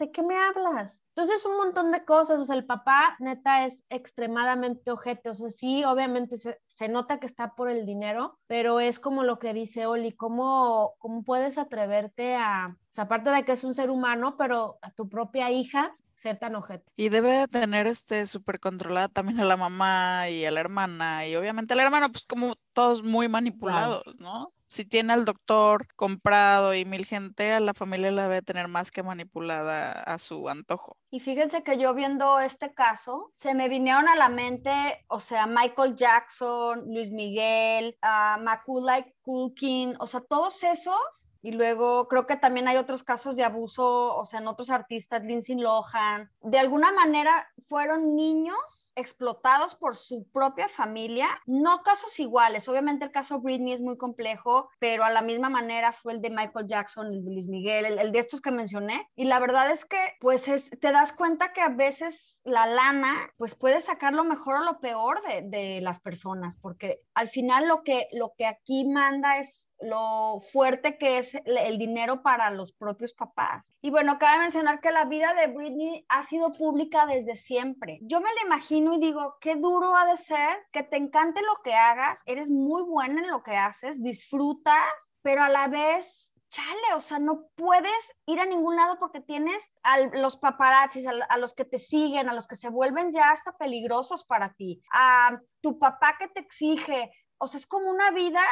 ¿De 0.00 0.10
qué 0.10 0.22
me 0.22 0.34
hablas? 0.36 1.02
Entonces, 1.14 1.44
un 1.44 1.58
montón 1.58 1.92
de 1.92 2.04
cosas, 2.04 2.40
o 2.40 2.44
sea, 2.44 2.56
el 2.56 2.64
papá 2.64 3.16
neta 3.20 3.66
es 3.66 3.84
extremadamente 3.90 4.90
ojete, 4.90 5.28
o 5.28 5.34
sea, 5.34 5.50
sí, 5.50 5.84
obviamente 5.84 6.38
se, 6.38 6.58
se 6.68 6.88
nota 6.88 7.20
que 7.20 7.26
está 7.26 7.54
por 7.54 7.70
el 7.70 7.84
dinero, 7.84 8.38
pero 8.46 8.80
es 8.80 8.98
como 8.98 9.22
lo 9.22 9.38
que 9.38 9.52
dice 9.52 9.86
Oli, 9.86 10.12
¿cómo, 10.12 10.94
cómo 10.98 11.22
puedes 11.22 11.58
atreverte 11.58 12.34
a, 12.34 12.74
o 12.74 12.92
sea, 12.92 13.04
aparte 13.04 13.30
de 13.30 13.44
que 13.44 13.52
es 13.52 13.62
un 13.62 13.74
ser 13.74 13.90
humano, 13.90 14.36
pero 14.38 14.78
a 14.80 14.90
tu 14.90 15.08
propia 15.08 15.50
hija 15.50 15.94
ser 16.14 16.38
tan 16.38 16.54
ojete. 16.54 16.84
Y 16.96 17.08
debe 17.08 17.46
tener 17.48 17.86
este 17.86 18.26
súper 18.26 18.60
controlada 18.60 19.08
también 19.08 19.40
a 19.40 19.44
la 19.44 19.56
mamá 19.56 20.28
y 20.28 20.44
a 20.46 20.50
la 20.50 20.60
hermana, 20.60 21.26
y 21.26 21.36
obviamente 21.36 21.74
a 21.74 21.76
la 21.76 21.84
hermana, 21.84 22.08
pues 22.08 22.26
como 22.26 22.56
todos 22.72 23.02
muy 23.02 23.28
manipulados, 23.28 24.02
¿no? 24.18 24.48
Si 24.70 24.84
tiene 24.84 25.12
al 25.12 25.24
doctor 25.24 25.88
comprado 25.96 26.74
y 26.74 26.84
mil 26.84 27.04
gente, 27.04 27.52
a 27.52 27.60
la 27.60 27.74
familia 27.74 28.12
la 28.12 28.22
debe 28.22 28.40
tener 28.40 28.68
más 28.68 28.92
que 28.92 29.02
manipulada 29.02 29.92
a 29.92 30.16
su 30.18 30.48
antojo. 30.48 30.96
Y 31.10 31.18
fíjense 31.18 31.64
que 31.64 31.76
yo 31.76 31.92
viendo 31.92 32.38
este 32.38 32.72
caso, 32.72 33.32
se 33.34 33.52
me 33.54 33.68
vinieron 33.68 34.08
a 34.08 34.14
la 34.14 34.28
mente, 34.28 35.04
o 35.08 35.18
sea, 35.18 35.48
Michael 35.48 35.96
Jackson, 35.96 36.84
Luis 36.86 37.10
Miguel, 37.10 37.98
uh, 38.02 38.40
Culkin, 39.22 39.96
o 39.98 40.06
sea, 40.06 40.20
todos 40.20 40.62
esos 40.62 41.29
y 41.42 41.52
luego 41.52 42.08
creo 42.08 42.26
que 42.26 42.36
también 42.36 42.68
hay 42.68 42.76
otros 42.76 43.02
casos 43.02 43.36
de 43.36 43.44
abuso, 43.44 44.16
o 44.16 44.24
sea, 44.26 44.40
en 44.40 44.48
otros 44.48 44.70
artistas, 44.70 45.24
Lindsay 45.24 45.56
Lohan. 45.56 46.30
De 46.42 46.58
alguna 46.58 46.92
manera 46.92 47.48
fueron 47.66 48.16
niños 48.16 48.92
explotados 48.96 49.74
por 49.74 49.96
su 49.96 50.28
propia 50.32 50.68
familia, 50.68 51.28
no 51.46 51.82
casos 51.82 52.18
iguales. 52.18 52.68
Obviamente 52.68 53.04
el 53.04 53.12
caso 53.12 53.40
Britney 53.40 53.72
es 53.72 53.80
muy 53.80 53.96
complejo, 53.96 54.68
pero 54.78 55.04
a 55.04 55.10
la 55.10 55.22
misma 55.22 55.48
manera 55.48 55.92
fue 55.92 56.14
el 56.14 56.20
de 56.20 56.30
Michael 56.30 56.66
Jackson, 56.66 57.06
el 57.06 57.24
de 57.24 57.30
Luis 57.30 57.48
Miguel, 57.48 57.86
el, 57.98 58.12
de 58.12 58.18
estos 58.18 58.40
que 58.40 58.50
mencioné. 58.50 59.08
Y 59.16 59.24
la 59.24 59.38
verdad 59.38 59.70
es 59.70 59.84
que, 59.84 59.98
pues, 60.20 60.48
es, 60.48 60.70
te 60.80 60.92
das 60.92 61.12
cuenta 61.12 61.52
que 61.52 61.60
a 61.60 61.68
veces 61.68 62.40
la 62.44 62.66
lana, 62.66 63.30
pues, 63.36 63.54
puede 63.54 63.80
sacar 63.80 64.12
lo 64.12 64.24
mejor 64.24 64.56
o 64.56 64.64
lo 64.64 64.80
peor 64.80 65.22
de, 65.22 65.42
de 65.42 65.80
las 65.80 66.00
personas, 66.00 66.56
porque 66.56 67.02
al 67.14 67.28
final 67.28 67.68
lo 67.68 67.82
que, 67.82 68.08
lo 68.12 68.34
que 68.36 68.46
aquí 68.46 68.84
manda 68.84 69.38
es 69.38 69.69
lo 69.80 70.40
fuerte 70.40 70.98
que 70.98 71.18
es 71.18 71.34
el 71.44 71.78
dinero 71.78 72.22
para 72.22 72.50
los 72.50 72.72
propios 72.72 73.14
papás. 73.14 73.74
Y 73.80 73.90
bueno, 73.90 74.18
cabe 74.18 74.40
mencionar 74.40 74.80
que 74.80 74.90
la 74.90 75.04
vida 75.04 75.34
de 75.34 75.48
Britney 75.48 76.04
ha 76.08 76.22
sido 76.22 76.52
pública 76.52 77.06
desde 77.06 77.36
siempre. 77.36 77.98
Yo 78.02 78.20
me 78.20 78.32
la 78.34 78.42
imagino 78.46 78.94
y 78.94 79.00
digo, 79.00 79.36
qué 79.40 79.56
duro 79.56 79.96
ha 79.96 80.06
de 80.06 80.16
ser 80.16 80.58
que 80.72 80.82
te 80.82 80.96
encante 80.96 81.40
lo 81.42 81.62
que 81.62 81.74
hagas, 81.74 82.22
eres 82.26 82.50
muy 82.50 82.82
buena 82.82 83.20
en 83.22 83.30
lo 83.30 83.42
que 83.42 83.56
haces, 83.56 84.02
disfrutas, 84.02 85.14
pero 85.22 85.42
a 85.42 85.48
la 85.48 85.68
vez 85.68 86.34
chale, 86.50 86.94
o 86.94 87.00
sea, 87.00 87.18
no 87.18 87.46
puedes 87.54 88.16
ir 88.26 88.40
a 88.40 88.46
ningún 88.46 88.76
lado 88.76 88.98
porque 88.98 89.20
tienes 89.20 89.70
a 89.82 90.00
los 90.00 90.36
paparazzis, 90.36 91.06
a, 91.06 91.38
los 91.38 91.54
que 91.54 91.64
te 91.64 91.78
siguen, 91.78 92.28
a 92.28 92.34
los 92.34 92.46
que 92.46 92.56
se 92.56 92.68
vuelven 92.68 93.12
ya 93.12 93.30
hasta 93.30 93.56
peligrosos 93.56 94.24
para 94.24 94.52
ti, 94.54 94.82
a 94.92 95.40
tu 95.60 95.78
papá 95.78 96.16
que 96.18 96.28
te 96.28 96.40
exige. 96.40 97.12
O 97.38 97.46
sea, 97.46 97.58
es 97.58 97.66
como 97.66 97.88
una 97.88 98.10
vida 98.10 98.42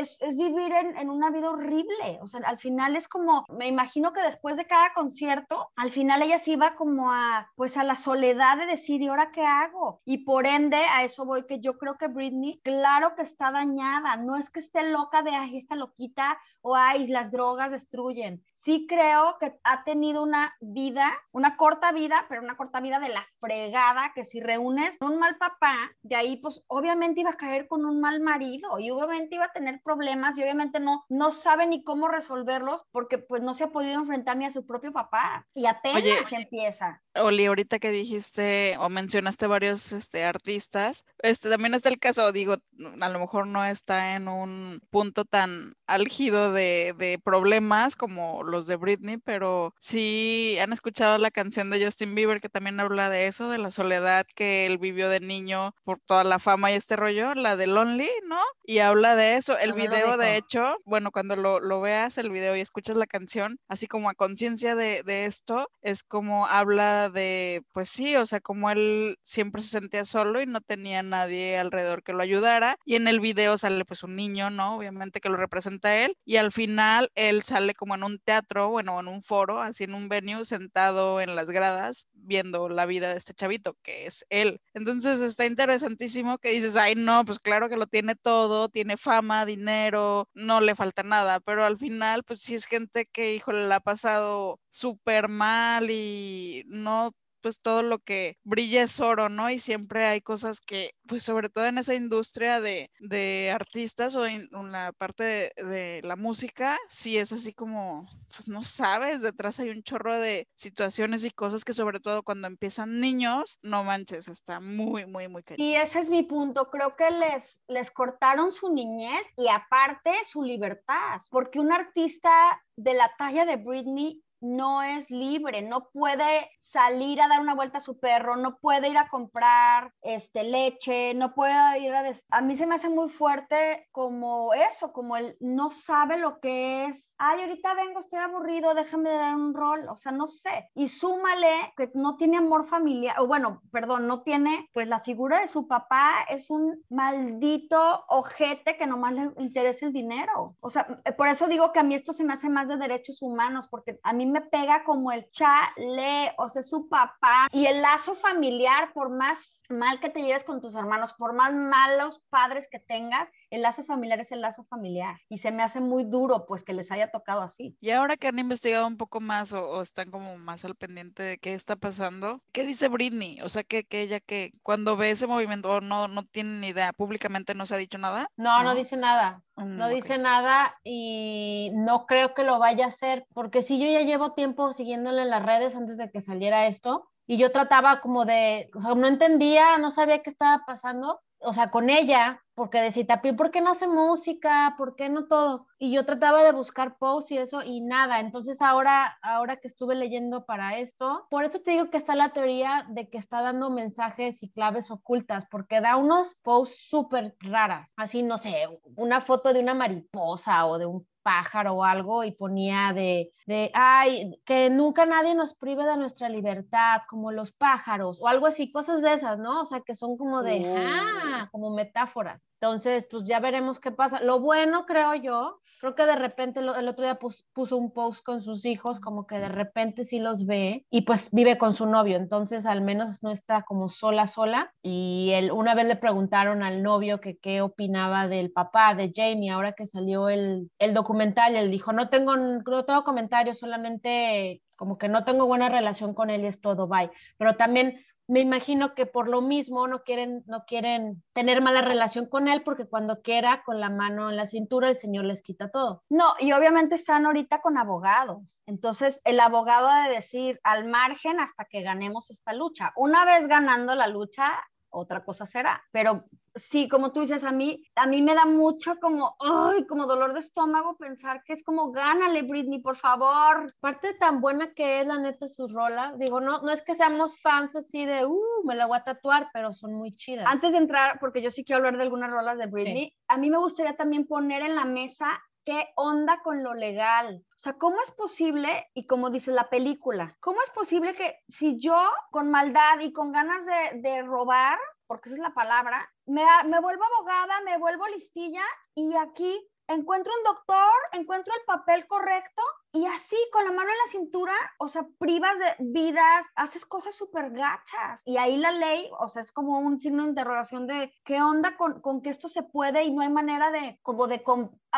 es, 0.00 0.18
vivir 0.36 0.72
en, 0.72 1.10
una 1.10 1.30
vida 1.30 1.50
horrible. 1.50 2.18
O 2.22 2.26
sea, 2.26 2.40
al 2.44 2.58
final 2.58 2.96
es 2.96 3.08
como, 3.08 3.44
me 3.48 3.66
imagino 3.66 4.12
que 4.12 4.20
después 4.22 4.56
de 4.56 4.66
cada 4.66 4.92
concierto, 4.94 5.70
al 5.76 5.90
final 5.90 6.22
ella 6.22 6.38
se 6.38 6.52
iba 6.52 6.74
como 6.74 7.12
a, 7.12 7.50
pues 7.56 7.76
a 7.76 7.84
la 7.84 7.96
soledad 7.96 8.58
de 8.58 8.66
decir, 8.66 9.02
¿y 9.02 9.08
ahora 9.08 9.30
qué 9.32 9.44
hago? 9.44 10.00
Y 10.04 10.18
por 10.18 10.46
ende, 10.46 10.76
a 10.76 11.04
eso 11.04 11.24
voy, 11.24 11.46
que 11.46 11.60
yo 11.60 11.78
creo 11.78 11.96
que 11.96 12.08
Britney, 12.08 12.60
claro 12.62 13.14
que 13.14 13.22
está 13.22 13.50
dañada. 13.50 14.16
No 14.16 14.36
es 14.36 14.50
que 14.50 14.60
esté 14.60 14.90
loca 14.90 15.22
de, 15.22 15.30
ay, 15.30 15.56
esta 15.56 15.74
loquita 15.74 16.38
o, 16.62 16.76
ay, 16.76 17.06
las 17.08 17.30
drogas 17.30 17.72
destruyen. 17.72 18.44
Sí 18.52 18.86
creo 18.88 19.36
que 19.38 19.58
ha 19.64 19.84
tenido 19.84 20.22
una 20.22 20.54
vida, 20.60 21.12
una 21.32 21.56
corta 21.56 21.92
vida, 21.92 22.26
pero 22.28 22.42
una 22.42 22.56
corta 22.56 22.80
vida 22.80 22.98
de 22.98 23.08
la 23.08 23.26
fregada, 23.38 24.12
que 24.14 24.24
si 24.24 24.40
reúnes 24.40 24.96
un 25.00 25.18
mal 25.18 25.36
papá, 25.38 25.74
de 26.02 26.16
ahí, 26.16 26.36
pues 26.36 26.64
obviamente 26.68 27.20
iba 27.20 27.30
a 27.30 27.36
caer 27.36 27.66
con 27.68 27.84
un 27.84 28.00
mal 28.00 28.20
marido 28.20 28.78
y 28.78 28.90
obviamente 28.90 29.36
iba 29.36 29.46
a 29.46 29.52
tener 29.52 29.80
problemas 29.88 30.36
y 30.36 30.42
obviamente 30.42 30.80
no, 30.80 31.06
no 31.08 31.32
sabe 31.32 31.66
ni 31.66 31.82
cómo 31.82 32.08
resolverlos 32.08 32.84
porque 32.90 33.16
pues 33.16 33.40
no 33.40 33.54
se 33.54 33.64
ha 33.64 33.72
podido 33.72 33.98
enfrentar 33.98 34.36
ni 34.36 34.44
a 34.44 34.50
su 34.50 34.66
propio 34.66 34.92
papá 34.92 35.46
y 35.54 35.64
apenas 35.64 36.30
empieza. 36.30 37.02
Oli, 37.18 37.46
ahorita 37.46 37.78
que 37.78 37.90
dijiste 37.90 38.76
o 38.78 38.88
mencionaste 38.88 39.46
varios 39.46 39.92
este, 39.92 40.24
artistas, 40.24 41.04
este 41.18 41.48
también 41.48 41.74
está 41.74 41.88
el 41.88 41.98
caso, 41.98 42.32
digo, 42.32 42.56
a 43.00 43.08
lo 43.08 43.18
mejor 43.18 43.46
no 43.46 43.64
está 43.64 44.16
en 44.16 44.28
un 44.28 44.80
punto 44.90 45.24
tan 45.24 45.74
álgido 45.86 46.52
de, 46.52 46.94
de 46.98 47.18
problemas 47.22 47.96
como 47.96 48.42
los 48.42 48.66
de 48.66 48.76
Britney, 48.76 49.18
pero 49.18 49.74
sí 49.78 50.56
han 50.60 50.72
escuchado 50.72 51.18
la 51.18 51.30
canción 51.30 51.70
de 51.70 51.84
Justin 51.84 52.14
Bieber 52.14 52.40
que 52.40 52.48
también 52.48 52.80
habla 52.80 53.10
de 53.10 53.26
eso, 53.26 53.48
de 53.48 53.58
la 53.58 53.70
soledad 53.70 54.26
que 54.34 54.66
él 54.66 54.78
vivió 54.78 55.08
de 55.08 55.20
niño 55.20 55.74
por 55.84 56.00
toda 56.00 56.24
la 56.24 56.38
fama 56.38 56.70
y 56.70 56.74
este 56.74 56.96
rollo, 56.96 57.34
la 57.34 57.56
de 57.56 57.66
Lonely, 57.66 58.08
¿no? 58.26 58.40
Y 58.64 58.78
habla 58.78 59.14
de 59.14 59.36
eso. 59.36 59.58
El 59.58 59.72
video, 59.72 60.16
de 60.16 60.36
hecho, 60.36 60.78
bueno, 60.84 61.10
cuando 61.10 61.36
lo, 61.36 61.60
lo, 61.60 61.80
veas 61.80 62.18
el 62.18 62.30
video 62.30 62.56
y 62.56 62.60
escuchas 62.60 62.96
la 62.96 63.06
canción, 63.06 63.58
así 63.68 63.86
como 63.86 64.10
a 64.10 64.14
conciencia 64.14 64.74
de, 64.74 65.02
de, 65.02 65.24
esto, 65.24 65.70
es 65.82 66.02
como 66.02 66.46
habla 66.46 67.07
de, 67.10 67.62
pues 67.72 67.88
sí, 67.88 68.16
o 68.16 68.26
sea, 68.26 68.40
como 68.40 68.70
él 68.70 69.18
siempre 69.22 69.62
se 69.62 69.70
sentía 69.70 70.04
solo 70.04 70.40
y 70.40 70.46
no 70.46 70.60
tenía 70.60 71.02
nadie 71.02 71.58
alrededor 71.58 72.02
que 72.02 72.12
lo 72.12 72.22
ayudara. 72.22 72.76
Y 72.84 72.96
en 72.96 73.08
el 73.08 73.20
video 73.20 73.58
sale 73.58 73.84
pues 73.84 74.02
un 74.02 74.16
niño, 74.16 74.50
¿no? 74.50 74.76
Obviamente 74.76 75.20
que 75.20 75.28
lo 75.28 75.36
representa 75.36 75.96
él. 76.04 76.16
Y 76.24 76.36
al 76.36 76.52
final 76.52 77.10
él 77.14 77.42
sale 77.42 77.74
como 77.74 77.94
en 77.94 78.02
un 78.04 78.18
teatro, 78.18 78.70
bueno, 78.70 78.98
en 79.00 79.08
un 79.08 79.22
foro, 79.22 79.60
así 79.60 79.84
en 79.84 79.94
un 79.94 80.08
venue, 80.08 80.44
sentado 80.44 81.20
en 81.20 81.34
las 81.36 81.50
gradas, 81.50 82.06
viendo 82.12 82.68
la 82.68 82.86
vida 82.86 83.10
de 83.12 83.18
este 83.18 83.34
chavito, 83.34 83.76
que 83.82 84.06
es 84.06 84.24
él. 84.30 84.60
Entonces 84.74 85.20
está 85.20 85.46
interesantísimo 85.46 86.38
que 86.38 86.50
dices, 86.50 86.76
ay, 86.76 86.94
no, 86.94 87.24
pues 87.24 87.38
claro 87.38 87.68
que 87.68 87.76
lo 87.76 87.86
tiene 87.86 88.14
todo, 88.16 88.68
tiene 88.68 88.96
fama, 88.96 89.46
dinero, 89.46 90.28
no 90.34 90.60
le 90.60 90.74
falta 90.74 91.02
nada, 91.02 91.40
pero 91.40 91.64
al 91.64 91.78
final, 91.78 92.24
pues 92.24 92.40
sí 92.40 92.54
es 92.54 92.66
gente 92.66 93.06
que, 93.06 93.34
híjole, 93.34 93.66
la 93.68 93.76
ha 93.76 93.80
pasado 93.80 94.60
súper 94.70 95.28
mal 95.28 95.90
y 95.90 96.64
no 96.68 96.97
pues 97.40 97.60
todo 97.60 97.82
lo 97.82 97.98
que 97.98 98.36
brilla 98.44 98.82
es 98.82 99.00
oro, 99.00 99.28
¿no? 99.28 99.50
Y 99.50 99.60
siempre 99.60 100.04
hay 100.04 100.20
cosas 100.20 100.60
que, 100.60 100.92
pues 101.06 101.22
sobre 101.22 101.48
todo 101.48 101.66
en 101.66 101.78
esa 101.78 101.94
industria 101.94 102.60
de, 102.60 102.90
de 103.00 103.50
artistas 103.54 104.14
o 104.14 104.26
en, 104.26 104.48
la 104.72 104.92
parte 104.92 105.52
de, 105.56 106.00
la 106.02 106.16
música, 106.16 106.76
sí 106.88 107.18
es 107.18 107.32
así 107.32 107.52
como, 107.52 108.08
pues 108.34 108.48
no 108.48 108.62
sabes, 108.62 109.22
detrás 109.22 109.60
hay 109.60 109.70
un 109.70 109.82
chorro 109.82 110.18
de 110.18 110.48
situaciones 110.54 111.24
y 111.24 111.30
cosas 111.30 111.64
que 111.64 111.72
sobre 111.72 112.00
todo 112.00 112.22
cuando 112.22 112.46
empiezan 112.46 113.00
niños, 113.00 113.58
no 113.62 113.84
manches, 113.84 114.28
está 114.28 114.60
muy, 114.60 115.06
muy, 115.06 115.28
muy 115.28 115.42
cariño. 115.42 115.68
Y 115.68 115.76
ese 115.76 116.00
es 116.00 116.10
mi 116.10 116.22
punto, 116.22 116.70
creo 116.70 116.96
que 116.96 117.10
les, 117.10 117.60
les 117.68 117.90
cortaron 117.90 118.52
su 118.52 118.72
niñez 118.72 119.26
y 119.36 119.48
aparte 119.48 120.12
su 120.24 120.42
libertad, 120.42 121.20
porque 121.30 121.60
un 121.60 121.72
artista 121.72 122.62
de 122.76 122.94
la 122.94 123.10
talla 123.18 123.44
de 123.44 123.56
Britney 123.56 124.22
no 124.40 124.82
es 124.82 125.10
libre, 125.10 125.62
no 125.62 125.88
puede 125.90 126.50
salir 126.58 127.20
a 127.20 127.28
dar 127.28 127.40
una 127.40 127.54
vuelta 127.54 127.78
a 127.78 127.82
su 127.82 127.98
perro, 127.98 128.36
no 128.36 128.58
puede 128.58 128.88
ir 128.88 128.98
a 128.98 129.08
comprar 129.08 129.92
este, 130.02 130.44
leche, 130.44 131.14
no 131.14 131.34
puede 131.34 131.80
ir 131.80 131.92
a... 131.94 132.04
A 132.30 132.40
mí 132.40 132.56
se 132.56 132.66
me 132.66 132.74
hace 132.74 132.88
muy 132.88 133.08
fuerte 133.08 133.88
como 133.92 134.54
eso, 134.54 134.92
como 134.92 135.16
él 135.16 135.36
no 135.40 135.70
sabe 135.70 136.18
lo 136.18 136.40
que 136.40 136.86
es, 136.86 137.14
ay, 137.18 137.40
ahorita 137.40 137.74
vengo, 137.74 138.00
estoy 138.00 138.20
aburrido, 138.20 138.74
déjame 138.74 139.10
dar 139.10 139.34
un 139.34 139.54
rol, 139.54 139.88
o 139.88 139.96
sea, 139.96 140.12
no 140.12 140.28
sé. 140.28 140.70
Y 140.74 140.88
súmale 140.88 141.72
que 141.76 141.90
no 141.94 142.16
tiene 142.16 142.36
amor 142.36 142.66
familiar, 142.66 143.16
o 143.20 143.26
bueno, 143.26 143.62
perdón, 143.72 144.06
no 144.06 144.22
tiene, 144.22 144.68
pues 144.72 144.88
la 144.88 145.00
figura 145.00 145.40
de 145.40 145.48
su 145.48 145.66
papá 145.66 146.26
es 146.28 146.50
un 146.50 146.84
maldito 146.88 148.04
ojete 148.08 148.76
que 148.76 148.86
nomás 148.86 149.12
le 149.14 149.30
interesa 149.38 149.86
el 149.86 149.92
dinero. 149.92 150.56
O 150.60 150.70
sea, 150.70 150.86
por 151.16 151.28
eso 151.28 151.46
digo 151.46 151.72
que 151.72 151.80
a 151.80 151.82
mí 151.82 151.94
esto 151.94 152.12
se 152.12 152.24
me 152.24 152.32
hace 152.32 152.48
más 152.48 152.68
de 152.68 152.76
derechos 152.76 153.22
humanos, 153.22 153.68
porque 153.70 153.98
a 154.02 154.12
mí 154.12 154.26
me 154.28 154.40
pega 154.40 154.84
como 154.84 155.12
el 155.12 155.30
chale, 155.30 156.32
o 156.38 156.48
sea, 156.48 156.62
su 156.62 156.88
papá 156.88 157.48
y 157.52 157.66
el 157.66 157.82
lazo 157.82 158.14
familiar, 158.14 158.92
por 158.92 159.10
más 159.10 159.62
mal 159.68 160.00
que 160.00 160.08
te 160.08 160.22
lleves 160.22 160.44
con 160.44 160.60
tus 160.60 160.74
hermanos, 160.74 161.14
por 161.14 161.34
más 161.34 161.52
malos 161.52 162.20
padres 162.30 162.68
que 162.70 162.78
tengas, 162.78 163.28
el 163.50 163.62
lazo 163.62 163.84
familiar 163.84 164.20
es 164.20 164.32
el 164.32 164.40
lazo 164.40 164.64
familiar 164.64 165.16
y 165.28 165.38
se 165.38 165.50
me 165.50 165.62
hace 165.62 165.80
muy 165.80 166.04
duro 166.04 166.46
pues 166.46 166.64
que 166.64 166.72
les 166.72 166.90
haya 166.90 167.10
tocado 167.10 167.42
así. 167.42 167.76
Y 167.80 167.90
ahora 167.90 168.16
que 168.16 168.28
han 168.28 168.38
investigado 168.38 168.86
un 168.86 168.96
poco 168.96 169.20
más 169.20 169.52
o, 169.52 169.82
están 169.82 170.10
como 170.10 170.36
más 170.38 170.64
al 170.64 170.74
pendiente 170.74 171.22
de 171.22 171.38
qué 171.38 171.54
está 171.54 171.76
pasando, 171.76 172.42
¿qué 172.52 172.64
dice 172.64 172.88
Britney? 172.88 173.40
O 173.42 173.48
sea, 173.48 173.62
que, 173.62 173.84
que 173.84 174.02
ella 174.02 174.20
que 174.20 174.52
cuando 174.62 174.96
ve 174.96 175.10
ese 175.10 175.26
movimiento 175.26 175.80
no, 175.80 176.08
no 176.08 176.24
tiene 176.24 176.60
ni 176.60 176.68
idea, 176.68 176.92
públicamente 176.92 177.54
no 177.54 177.66
se 177.66 177.74
ha 177.74 177.78
dicho 177.78 177.98
nada. 177.98 178.28
No, 178.36 178.62
no, 178.62 178.74
dice 178.74 178.96
nada. 178.96 179.42
Mm, 179.56 179.76
no 179.76 179.88
dice 179.88 180.18
nada 180.18 180.78
y 180.84 181.70
no 181.74 182.06
creo 182.06 182.34
que 182.34 182.44
lo 182.44 182.58
vaya 182.58 182.84
a 182.84 182.88
hacer 182.88 183.26
porque 183.34 183.62
si 183.62 183.78
yo 183.78 183.86
ya 183.86 184.02
llevo 184.02 184.17
tiempo 184.32 184.72
siguiéndole 184.72 185.22
en 185.22 185.30
las 185.30 185.44
redes 185.44 185.74
antes 185.76 185.96
de 185.96 186.10
que 186.10 186.20
saliera 186.20 186.66
esto 186.66 187.08
y 187.26 187.36
yo 187.36 187.52
trataba 187.52 188.00
como 188.00 188.24
de, 188.24 188.70
o 188.74 188.80
sea, 188.80 188.94
no 188.94 189.06
entendía, 189.06 189.78
no 189.78 189.90
sabía 189.90 190.22
qué 190.22 190.30
estaba 190.30 190.64
pasando, 190.66 191.20
o 191.40 191.52
sea, 191.52 191.70
con 191.70 191.90
ella, 191.90 192.42
porque 192.54 192.80
decía, 192.80 193.22
¿por 193.36 193.50
qué 193.50 193.60
no 193.60 193.70
hace 193.70 193.86
música? 193.86 194.74
¿Por 194.76 194.96
qué 194.96 195.08
no 195.08 195.26
todo? 195.26 195.66
Y 195.78 195.92
yo 195.92 196.04
trataba 196.04 196.42
de 196.42 196.52
buscar 196.52 196.96
posts 196.98 197.30
y 197.30 197.38
eso 197.38 197.62
y 197.62 197.80
nada. 197.80 198.18
Entonces 198.18 198.60
ahora, 198.60 199.16
ahora 199.22 199.58
que 199.58 199.68
estuve 199.68 199.94
leyendo 199.94 200.44
para 200.44 200.78
esto, 200.78 201.26
por 201.30 201.44
eso 201.44 201.60
te 201.60 201.70
digo 201.72 201.90
que 201.90 201.98
está 201.98 202.16
la 202.16 202.32
teoría 202.32 202.86
de 202.88 203.08
que 203.08 203.18
está 203.18 203.42
dando 203.42 203.70
mensajes 203.70 204.42
y 204.42 204.50
claves 204.50 204.90
ocultas, 204.90 205.46
porque 205.50 205.80
da 205.80 205.96
unos 205.96 206.34
posts 206.42 206.88
súper 206.88 207.36
raras. 207.40 207.92
Así, 207.96 208.22
no 208.22 208.38
sé, 208.38 208.66
una 208.96 209.20
foto 209.20 209.52
de 209.52 209.60
una 209.60 209.74
mariposa 209.74 210.66
o 210.66 210.78
de 210.78 210.86
un 210.86 211.06
pájaro 211.22 211.74
o 211.74 211.84
algo 211.84 212.24
y 212.24 212.32
ponía 212.32 212.92
de, 212.92 213.30
de, 213.46 213.70
ay, 213.74 214.40
que 214.44 214.70
nunca 214.70 215.06
nadie 215.06 215.34
nos 215.34 215.54
prive 215.54 215.84
de 215.84 215.96
nuestra 215.96 216.28
libertad, 216.28 217.02
como 217.08 217.32
los 217.32 217.52
pájaros, 217.52 218.18
o 218.20 218.28
algo 218.28 218.46
así, 218.46 218.72
cosas 218.72 219.02
de 219.02 219.12
esas, 219.12 219.38
¿no? 219.38 219.62
O 219.62 219.64
sea, 219.64 219.80
que 219.80 219.94
son 219.94 220.16
como 220.16 220.42
de, 220.42 220.74
ah, 220.76 221.44
oh. 221.44 221.50
como 221.50 221.70
metáforas. 221.70 222.48
Entonces, 222.60 223.06
pues 223.08 223.24
ya 223.24 223.38
veremos 223.38 223.78
qué 223.78 223.92
pasa. 223.92 224.20
Lo 224.20 224.40
bueno, 224.40 224.84
creo 224.84 225.14
yo, 225.14 225.60
creo 225.80 225.94
que 225.94 226.06
de 226.06 226.16
repente 226.16 226.60
el 226.60 226.88
otro 226.88 227.04
día 227.04 227.18
puso 227.52 227.76
un 227.76 227.92
post 227.92 228.24
con 228.24 228.42
sus 228.42 228.64
hijos, 228.64 229.00
como 229.00 229.26
que 229.26 229.38
de 229.38 229.48
repente 229.48 230.02
sí 230.02 230.18
los 230.18 230.44
ve 230.44 230.84
y 230.90 231.02
pues 231.02 231.30
vive 231.30 231.56
con 231.56 231.72
su 231.72 231.86
novio, 231.86 232.16
entonces 232.16 232.66
al 232.66 232.80
menos 232.80 233.22
no 233.22 233.30
está 233.30 233.62
como 233.62 233.88
sola, 233.88 234.26
sola. 234.26 234.72
Y 234.82 235.30
él, 235.34 235.52
una 235.52 235.74
vez 235.74 235.86
le 235.86 235.96
preguntaron 235.96 236.62
al 236.62 236.82
novio 236.82 237.20
que 237.20 237.38
qué 237.38 237.62
opinaba 237.62 238.28
del 238.28 238.50
papá 238.50 238.94
de 238.94 239.12
Jamie, 239.14 239.50
ahora 239.50 239.72
que 239.72 239.86
salió 239.86 240.28
el, 240.28 240.70
el 240.78 240.94
documental, 241.08 241.56
él 241.56 241.70
dijo, 241.70 241.94
no 241.94 242.10
tengo, 242.10 242.36
no 242.36 242.84
tengo 242.84 243.02
comentarios, 243.02 243.58
solamente 243.58 244.62
como 244.76 244.98
que 244.98 245.08
no 245.08 245.24
tengo 245.24 245.46
buena 245.46 245.70
relación 245.70 246.12
con 246.12 246.28
él 246.28 246.42
y 246.42 246.48
es 246.48 246.60
todo, 246.60 246.86
bye. 246.86 247.10
Pero 247.38 247.56
también 247.56 248.04
me 248.26 248.40
imagino 248.40 248.94
que 248.94 249.06
por 249.06 249.26
lo 249.26 249.40
mismo 249.40 249.88
no 249.88 250.02
quieren, 250.02 250.44
no 250.46 250.66
quieren 250.66 251.24
tener 251.32 251.62
mala 251.62 251.80
relación 251.80 252.26
con 252.26 252.46
él 252.46 252.62
porque 252.62 252.84
cuando 252.84 253.22
quiera 253.22 253.62
con 253.64 253.80
la 253.80 253.88
mano 253.88 254.28
en 254.28 254.36
la 254.36 254.44
cintura 254.44 254.90
el 254.90 254.96
señor 254.96 255.24
les 255.24 255.40
quita 255.40 255.70
todo. 255.70 256.02
No, 256.10 256.34
y 256.38 256.52
obviamente 256.52 256.96
están 256.96 257.24
ahorita 257.24 257.62
con 257.62 257.78
abogados. 257.78 258.62
Entonces 258.66 259.22
el 259.24 259.40
abogado 259.40 259.88
ha 259.88 260.08
de 260.08 260.14
decir 260.16 260.60
al 260.62 260.86
margen 260.86 261.40
hasta 261.40 261.64
que 261.64 261.80
ganemos 261.80 262.28
esta 262.28 262.52
lucha. 262.52 262.92
Una 262.96 263.24
vez 263.24 263.46
ganando 263.46 263.94
la 263.94 264.08
lucha, 264.08 264.52
otra 264.90 265.24
cosa 265.24 265.46
será. 265.46 265.82
Pero 265.92 266.24
sí, 266.54 266.88
como 266.88 267.12
tú 267.12 267.20
dices, 267.20 267.44
a 267.44 267.52
mí, 267.52 267.84
a 267.94 268.06
mí 268.06 268.22
me 268.22 268.34
da 268.34 268.46
mucho 268.46 268.98
como, 269.00 269.36
ay, 269.40 269.86
como 269.86 270.06
dolor 270.06 270.32
de 270.32 270.40
estómago 270.40 270.96
pensar 270.96 271.42
que 271.44 271.52
es 271.52 271.62
como, 271.62 271.92
gánale, 271.92 272.42
Britney, 272.42 272.80
por 272.80 272.96
favor. 272.96 273.74
Parte 273.80 274.14
tan 274.14 274.40
buena 274.40 274.72
que 274.74 275.00
es 275.00 275.06
la 275.06 275.18
neta 275.18 275.48
su 275.48 275.68
rola. 275.68 276.14
Digo, 276.16 276.40
no, 276.40 276.60
no 276.62 276.70
es 276.70 276.82
que 276.82 276.94
seamos 276.94 277.40
fans 277.40 277.76
así 277.76 278.04
de, 278.04 278.26
uh, 278.26 278.64
me 278.64 278.74
la 278.74 278.86
voy 278.86 278.98
a 278.98 279.04
tatuar, 279.04 279.48
pero 279.52 279.72
son 279.72 279.94
muy 279.94 280.12
chidas. 280.12 280.46
Antes 280.46 280.72
de 280.72 280.78
entrar, 280.78 281.18
porque 281.20 281.42
yo 281.42 281.50
sí 281.50 281.64
quiero 281.64 281.78
hablar 281.78 281.96
de 281.96 282.02
algunas 282.02 282.30
rolas 282.30 282.58
de 282.58 282.66
Britney, 282.66 283.14
a 283.28 283.36
mí 283.36 283.50
me 283.50 283.58
gustaría 283.58 283.96
también 283.96 284.26
poner 284.26 284.62
en 284.62 284.74
la 284.74 284.84
mesa 284.84 285.40
¿Qué 285.68 285.92
onda 285.96 286.40
con 286.42 286.62
lo 286.62 286.72
legal? 286.72 287.44
O 287.54 287.58
sea, 287.58 287.74
¿cómo 287.74 288.00
es 288.00 288.10
posible, 288.10 288.90
y 288.94 289.06
como 289.06 289.28
dice 289.28 289.52
la 289.52 289.68
película, 289.68 290.34
cómo 290.40 290.62
es 290.62 290.70
posible 290.70 291.12
que 291.12 291.40
si 291.46 291.78
yo 291.78 291.94
con 292.30 292.50
maldad 292.50 293.00
y 293.00 293.12
con 293.12 293.32
ganas 293.32 293.66
de, 293.66 294.00
de 294.00 294.22
robar, 294.22 294.78
porque 295.06 295.28
esa 295.28 295.36
es 295.36 295.42
la 295.42 295.52
palabra, 295.52 296.10
me, 296.24 296.42
me 296.68 296.80
vuelvo 296.80 297.04
abogada, 297.04 297.60
me 297.66 297.76
vuelvo 297.76 298.06
listilla 298.06 298.64
y 298.94 299.14
aquí 299.16 299.70
encuentro 299.88 300.32
un 300.38 300.44
doctor, 300.44 300.94
encuentro 301.12 301.52
el 301.54 301.64
papel 301.66 302.06
correcto 302.06 302.62
y 302.92 303.04
así, 303.06 303.36
con 303.52 303.64
la 303.64 303.70
mano 303.70 303.90
en 303.90 303.98
la 303.98 304.10
cintura, 304.10 304.54
o 304.78 304.88
sea, 304.88 305.06
privas 305.18 305.58
de 305.58 305.76
vidas, 305.78 306.46
haces 306.56 306.86
cosas 306.86 307.14
súper 307.14 307.50
gachas. 307.50 308.22
Y 308.24 308.38
ahí 308.38 308.56
la 308.56 308.72
ley, 308.72 309.10
o 309.18 309.28
sea, 309.28 309.42
es 309.42 309.52
como 309.52 309.78
un 309.78 309.98
signo 309.98 310.22
de 310.22 310.30
interrogación 310.30 310.86
de 310.86 311.12
qué 311.24 311.42
onda 311.42 311.76
con, 311.76 312.00
con 312.00 312.22
que 312.22 312.30
esto 312.30 312.48
se 312.48 312.62
puede 312.62 313.04
y 313.04 313.12
no 313.12 313.22
hay 313.22 313.28
manera 313.28 313.70
de, 313.70 313.98
como 314.02 314.26
de, 314.26 314.42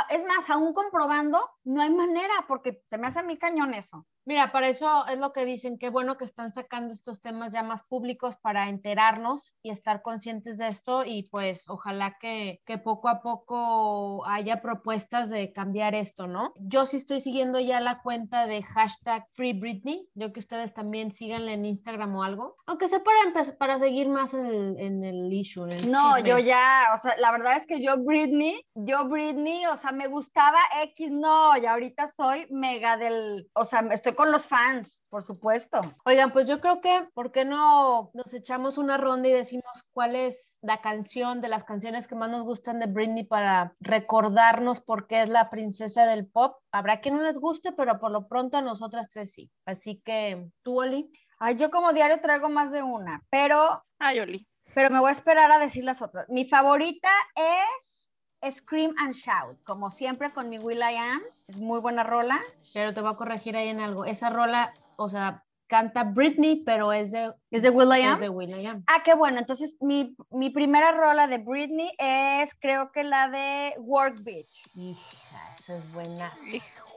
es 0.09 0.25
más, 0.25 0.49
aún 0.51 0.73
comprobando, 0.73 1.51
no 1.65 1.83
hay 1.83 1.91
manera, 1.91 2.45
porque 2.47 2.81
se 2.87 2.97
me 2.97 3.09
hace 3.09 3.19
a 3.19 3.23
mí 3.25 3.37
cañón 3.37 3.75
eso. 3.75 4.07
Mira, 4.27 4.53
para 4.53 4.69
eso 4.69 5.07
es 5.07 5.19
lo 5.19 5.33
que 5.33 5.45
dicen, 5.45 5.79
qué 5.79 5.91
bueno 5.91 6.17
que 6.17 6.25
están 6.25 6.53
sacando 6.53 6.93
estos 6.93 7.21
temas 7.21 7.53
ya 7.53 7.63
más 7.63 7.83
públicos 7.85 8.37
para 8.37 8.69
enterarnos 8.69 9.57
y 9.63 9.71
estar 9.71 10.03
conscientes 10.03 10.59
de 10.59 10.69
esto 10.69 11.05
y 11.05 11.29
pues 11.31 11.69
ojalá 11.69 12.17
que, 12.21 12.63
que 12.65 12.79
poco 12.79 13.09
a 13.09 13.23
poco 13.23 14.25
haya 14.27 14.61
propuestas 14.63 15.31
de 15.31 15.53
cambiar 15.53 15.95
esto, 15.95 16.27
¿no? 16.27 16.53
Yo 16.59 16.87
sí 16.87 16.99
estoy 16.99 17.21
siguiendo 17.21 17.59
ya 17.59 17.80
la 17.81 18.01
cuenta 18.03 18.47
de 18.47 18.63
hashtag 18.63 19.27
Free 19.33 19.53
Britney, 19.53 20.09
yo 20.15 20.33
que 20.33 20.41
ustedes 20.41 20.75
también 20.75 21.13
síganle 21.13 21.55
en 21.55 21.65
Instagram 21.65 22.15
o 22.17 22.23
algo, 22.23 22.57
aunque 22.67 22.89
sea 22.89 23.01
para, 23.03 23.57
para 23.59 23.79
seguir 23.79 24.09
más 24.09 24.35
en 24.35 24.47
el, 24.47 24.79
en 24.79 25.05
el 25.05 25.33
issue. 25.33 25.67
no, 25.89 26.19
yo 26.19 26.39
ya, 26.39 26.91
o 26.95 26.99
sea, 26.99 27.17
la 27.19 27.31
verdad 27.33 27.57
es 27.57 27.67
que 27.67 27.83
yo 27.83 27.97
Britney, 27.99 28.65
yo 28.75 29.09
Britney, 29.09 29.67
o 29.67 29.77
sea, 29.77 29.93
me 29.93 30.07
gustaba 30.07 30.59
X, 30.83 31.11
no, 31.11 31.57
y 31.57 31.67
ahorita 31.67 32.07
soy 32.07 32.47
mega 32.51 32.97
del, 32.97 33.49
o 33.55 33.65
sea, 33.65 33.81
estoy 33.91 34.15
con 34.15 34.31
los 34.33 34.47
fans, 34.47 35.03
por 35.09 35.25
supuesto. 35.25 35.81
Oigan, 36.05 36.33
pues 36.33 36.49
yo 36.49 36.61
creo 36.61 36.81
que, 36.81 37.09
¿por 37.15 37.33
qué 37.33 37.45
no 37.45 38.11
nos 38.15 38.33
echamos 38.33 38.79
una 38.79 38.97
ronda 38.97 39.29
y 39.29 39.33
decimos 39.33 39.85
cuál 39.93 40.17
es 40.17 40.59
la 40.63 40.81
canción 40.81 41.41
de 41.41 41.49
las 41.49 41.65
canciones 41.65 42.07
que 42.07 42.15
más 42.15 42.31
nos 42.31 42.45
gustan 42.45 42.79
de 42.79 42.87
Britney 42.87 43.25
para 43.25 43.75
recordarnos 43.81 44.81
por 44.81 45.07
qué 45.07 45.23
es 45.23 45.29
la 45.29 45.51
princesa 45.51 46.07
del 46.07 46.27
pop? 46.27 46.57
Habrá 46.73 47.01
quien 47.01 47.17
no 47.17 47.23
les 47.23 47.39
guste, 47.39 47.70
pero 47.77 47.99
por 47.99 48.11
lo 48.11 48.29
pronto 48.29 48.57
a 48.57 48.63
nosotras 48.63 49.09
tres 49.13 49.33
sí. 49.33 49.51
Así 49.67 50.01
que, 50.05 50.49
¿tú, 50.63 50.81
Oli? 50.81 51.11
Ay, 51.39 51.57
yo 51.57 51.71
como 51.71 51.93
diario 51.93 52.21
traigo 52.21 52.49
más 52.49 52.71
de 52.71 52.83
una, 52.83 53.23
pero, 53.31 53.83
Ay, 53.99 54.21
Oli. 54.21 54.47
pero 54.75 54.91
me 54.91 54.99
voy 55.01 55.09
a 55.09 55.13
esperar 55.13 55.51
a 55.53 55.59
decir 55.59 55.85
las 55.85 56.03
otras. 56.03 56.29
Mi 56.29 56.45
favorita 56.45 57.09
es 57.35 58.13
Scream 58.57 58.93
and 58.99 59.15
Shout, 59.15 59.63
como 59.65 59.91
siempre 59.91 60.33
con 60.33 60.49
mi 60.51 60.59
Will 60.59 60.79
I 60.81 60.97
Am. 60.97 61.23
Es 61.49 61.59
muy 61.59 61.81
buena 61.81 62.03
rola. 62.05 62.41
Pero 62.75 62.93
te 62.95 63.01
voy 63.01 63.13
a 63.13 63.17
corregir 63.17 63.57
ahí 63.57 63.69
en 63.69 63.81
algo. 63.81 64.05
Esa 64.05 64.31
rola, 64.31 64.73
o 64.97 65.09
sea, 65.09 65.45
canta 65.67 66.03
Britney, 66.05 66.63
pero 66.65 66.93
es 66.93 67.13
de, 67.13 67.33
¿Es 67.51 67.63
de 67.63 67.71
Will 67.71 67.89
I 67.97 68.03
Am? 68.03 68.15
es 68.15 68.21
de 68.21 68.29
Will.i.am. 68.29 68.83
Ah, 68.89 69.03
qué 69.05 69.15
bueno. 69.15 69.39
Entonces, 69.39 69.77
mi, 69.81 70.17
mi 70.31 70.51
primera 70.51 70.91
rola 70.93 71.27
de 71.27 71.39
Britney 71.39 71.91
es, 71.97 72.55
creo 72.57 72.91
que 72.93 73.05
la 73.05 73.29
de 73.29 73.75
Work 73.79 74.23
Bitch. 74.23 74.63
Hija, 74.75 75.55
esa 75.59 75.77
es 75.77 75.93
buena. 75.93 76.33
Híjole. 76.53 76.90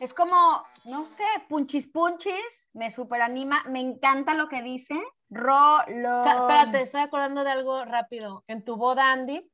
Es 0.00 0.14
como, 0.14 0.64
no 0.84 1.04
sé, 1.04 1.24
punchis 1.48 1.86
punchis, 1.86 2.68
me 2.72 2.90
super 2.90 3.22
anima, 3.22 3.64
me 3.68 3.80
encanta 3.80 4.34
lo 4.34 4.48
que 4.48 4.62
dice. 4.62 4.94
Rolo. 5.28 6.20
O 6.20 6.24
sea, 6.24 6.34
espérate, 6.34 6.82
estoy 6.82 7.00
acordando 7.00 7.42
de 7.44 7.50
algo 7.50 7.84
rápido. 7.84 8.44
En 8.46 8.64
tu 8.64 8.76
boda, 8.76 9.12
Andy, 9.12 9.50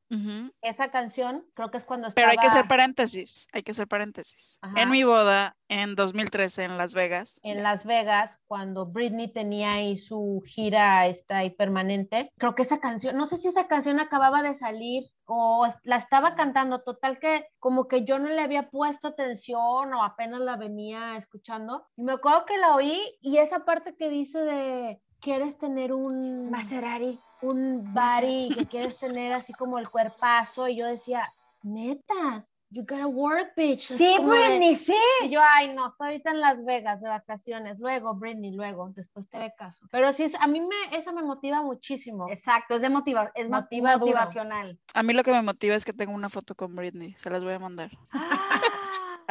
esa 0.61 0.90
canción, 0.90 1.46
creo 1.54 1.70
que 1.70 1.78
es 1.78 1.87
cuando 1.87 2.08
Pero 2.14 2.28
estaba 2.28 2.30
hay 2.30 2.37
que 2.37 2.46
hacer 2.52 2.68
paréntesis, 2.68 3.48
hay 3.52 3.62
que 3.62 3.72
hacer 3.72 3.88
paréntesis. 3.88 4.58
Ajá. 4.61 4.82
En 4.82 4.90
mi 4.90 5.04
boda, 5.04 5.56
en 5.68 5.94
2013, 5.94 6.64
en 6.64 6.76
Las 6.76 6.94
Vegas, 6.94 7.40
en 7.42 7.62
Las 7.62 7.85
Vegas, 7.85 8.38
cuando 8.46 8.85
Britney 8.85 9.32
tenía 9.32 9.72
ahí 9.72 9.96
su 9.96 10.42
gira 10.44 11.06
esta 11.06 11.38
ahí 11.38 11.50
permanente. 11.50 12.30
Creo 12.37 12.54
que 12.54 12.62
esa 12.62 12.78
canción, 12.78 13.16
no 13.16 13.26
sé 13.26 13.38
si 13.38 13.48
esa 13.48 13.66
canción 13.68 14.00
acababa 14.00 14.42
de 14.42 14.54
salir 14.54 15.04
o 15.24 15.66
la 15.85 15.96
estaba 15.96 16.35
cantando, 16.35 16.82
total 16.82 17.18
que 17.18 17.46
como 17.58 17.88
que 17.88 18.04
yo 18.04 18.18
no 18.18 18.28
le 18.28 18.42
había 18.42 18.68
puesto 18.68 19.08
atención 19.08 19.94
o 19.94 20.04
apenas 20.04 20.40
la 20.40 20.58
venía 20.58 21.16
escuchando. 21.16 21.87
Y 21.96 22.02
me 22.02 22.12
acuerdo 22.12 22.44
que 22.44 22.58
la 22.58 22.74
oí 22.74 23.00
y 23.22 23.38
esa 23.38 23.64
parte 23.64 23.96
que 23.96 24.11
dice 24.11 24.40
de, 24.40 25.00
¿quieres 25.22 25.56
tener 25.56 25.92
un... 25.92 26.50
Maserati. 26.50 27.18
un 27.42 27.94
body 27.94 28.50
que 28.54 28.66
quieres 28.66 28.98
tener 28.98 29.32
así 29.32 29.52
como 29.54 29.78
el 29.78 29.88
cuerpazo 29.88 30.68
y 30.68 30.76
yo 30.76 30.87
decía, 30.87 31.26
neta, 31.62 32.46
you 32.70 32.82
gotta 32.82 33.06
work, 33.06 33.52
bitch. 33.56 33.80
Sí, 33.80 33.96
de- 34.16 34.18
Britney, 34.20 34.76
sí. 34.76 34.94
y 35.24 35.28
yo, 35.30 35.40
ay, 35.42 35.74
no, 35.74 35.88
estoy 35.88 36.06
ahorita 36.08 36.30
en 36.30 36.40
Las 36.40 36.64
Vegas 36.64 37.00
de 37.00 37.08
vacaciones, 37.08 37.78
luego 37.78 38.14
Britney, 38.14 38.52
luego, 38.52 38.90
después 38.94 39.28
te 39.28 39.37
haré 39.38 39.54
caso. 39.56 39.87
Pero 39.90 40.12
sí, 40.12 40.26
a 40.40 40.46
mí 40.46 40.61
me, 40.61 40.96
eso 40.98 41.12
me 41.12 41.22
motiva 41.22 41.62
muchísimo. 41.62 42.28
Exacto, 42.28 42.74
es 42.74 42.82
de 42.82 42.90
motiva 42.90 43.30
es 43.35 43.48
Motiva 43.48 43.92
duro. 43.94 44.06
motivacional. 44.06 44.78
a 44.94 45.02
mí 45.02 45.12
lo 45.12 45.22
que 45.22 45.32
me 45.32 45.42
motiva 45.42 45.74
es 45.74 45.85
que 45.85 45.92
tengo 45.92 46.12
una 46.12 46.28
foto 46.28 46.54
con 46.54 46.74
Britney, 46.76 47.14
se 47.14 47.30
las 47.30 47.42
voy 47.44 47.54
a 47.54 47.58
mandar. 47.58 47.90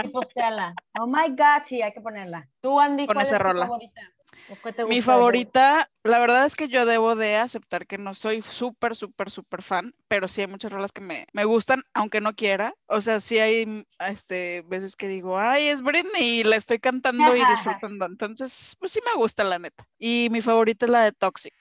Y 0.03 0.07
postéala. 0.07 0.73
Oh 0.99 1.05
my 1.05 1.29
God, 1.29 1.63
sí, 1.65 1.81
hay 1.81 1.91
que 1.91 2.01
ponerla. 2.01 2.47
Tú, 2.61 2.79
Andy, 2.79 3.05
Con 3.05 3.15
¿cuál 3.15 3.25
esa 3.25 3.35
es 3.35 3.41
tu 3.41 3.47
rola. 3.47 3.65
favorita? 3.65 4.01
¿O 4.49 4.55
qué 4.61 4.73
te 4.73 4.85
Mi 4.85 5.01
favorita, 5.01 5.89
la 6.03 6.19
verdad 6.19 6.45
es 6.45 6.55
que 6.55 6.67
yo 6.67 6.85
debo 6.85 7.15
de 7.15 7.37
aceptar 7.37 7.87
que 7.87 7.97
no 7.97 8.13
soy 8.13 8.41
súper, 8.41 8.95
súper, 8.95 9.29
súper 9.31 9.61
fan, 9.61 9.93
pero 10.07 10.27
sí 10.27 10.41
hay 10.41 10.47
muchas 10.47 10.71
rolas 10.71 10.91
que 10.91 11.01
me, 11.01 11.25
me 11.33 11.45
gustan, 11.45 11.83
aunque 11.93 12.21
no 12.21 12.33
quiera. 12.33 12.73
O 12.87 13.01
sea, 13.01 13.19
sí 13.19 13.39
hay 13.39 13.65
mm, 13.65 13.83
este, 14.09 14.63
veces 14.67 14.95
que 14.95 15.07
digo, 15.07 15.39
ay, 15.39 15.67
es 15.67 15.81
Britney 15.81 16.39
y 16.39 16.43
la 16.43 16.55
estoy 16.55 16.79
cantando 16.79 17.35
y 17.35 17.45
disfrutando. 17.45 18.05
Entonces, 18.05 18.75
pues 18.79 18.91
sí 18.91 18.99
me 19.05 19.19
gusta, 19.19 19.43
la 19.43 19.59
neta. 19.59 19.87
Y 19.97 20.27
mi 20.31 20.41
favorita 20.41 20.85
es 20.85 20.91
la 20.91 21.03
de 21.03 21.11
Toxic. 21.11 21.53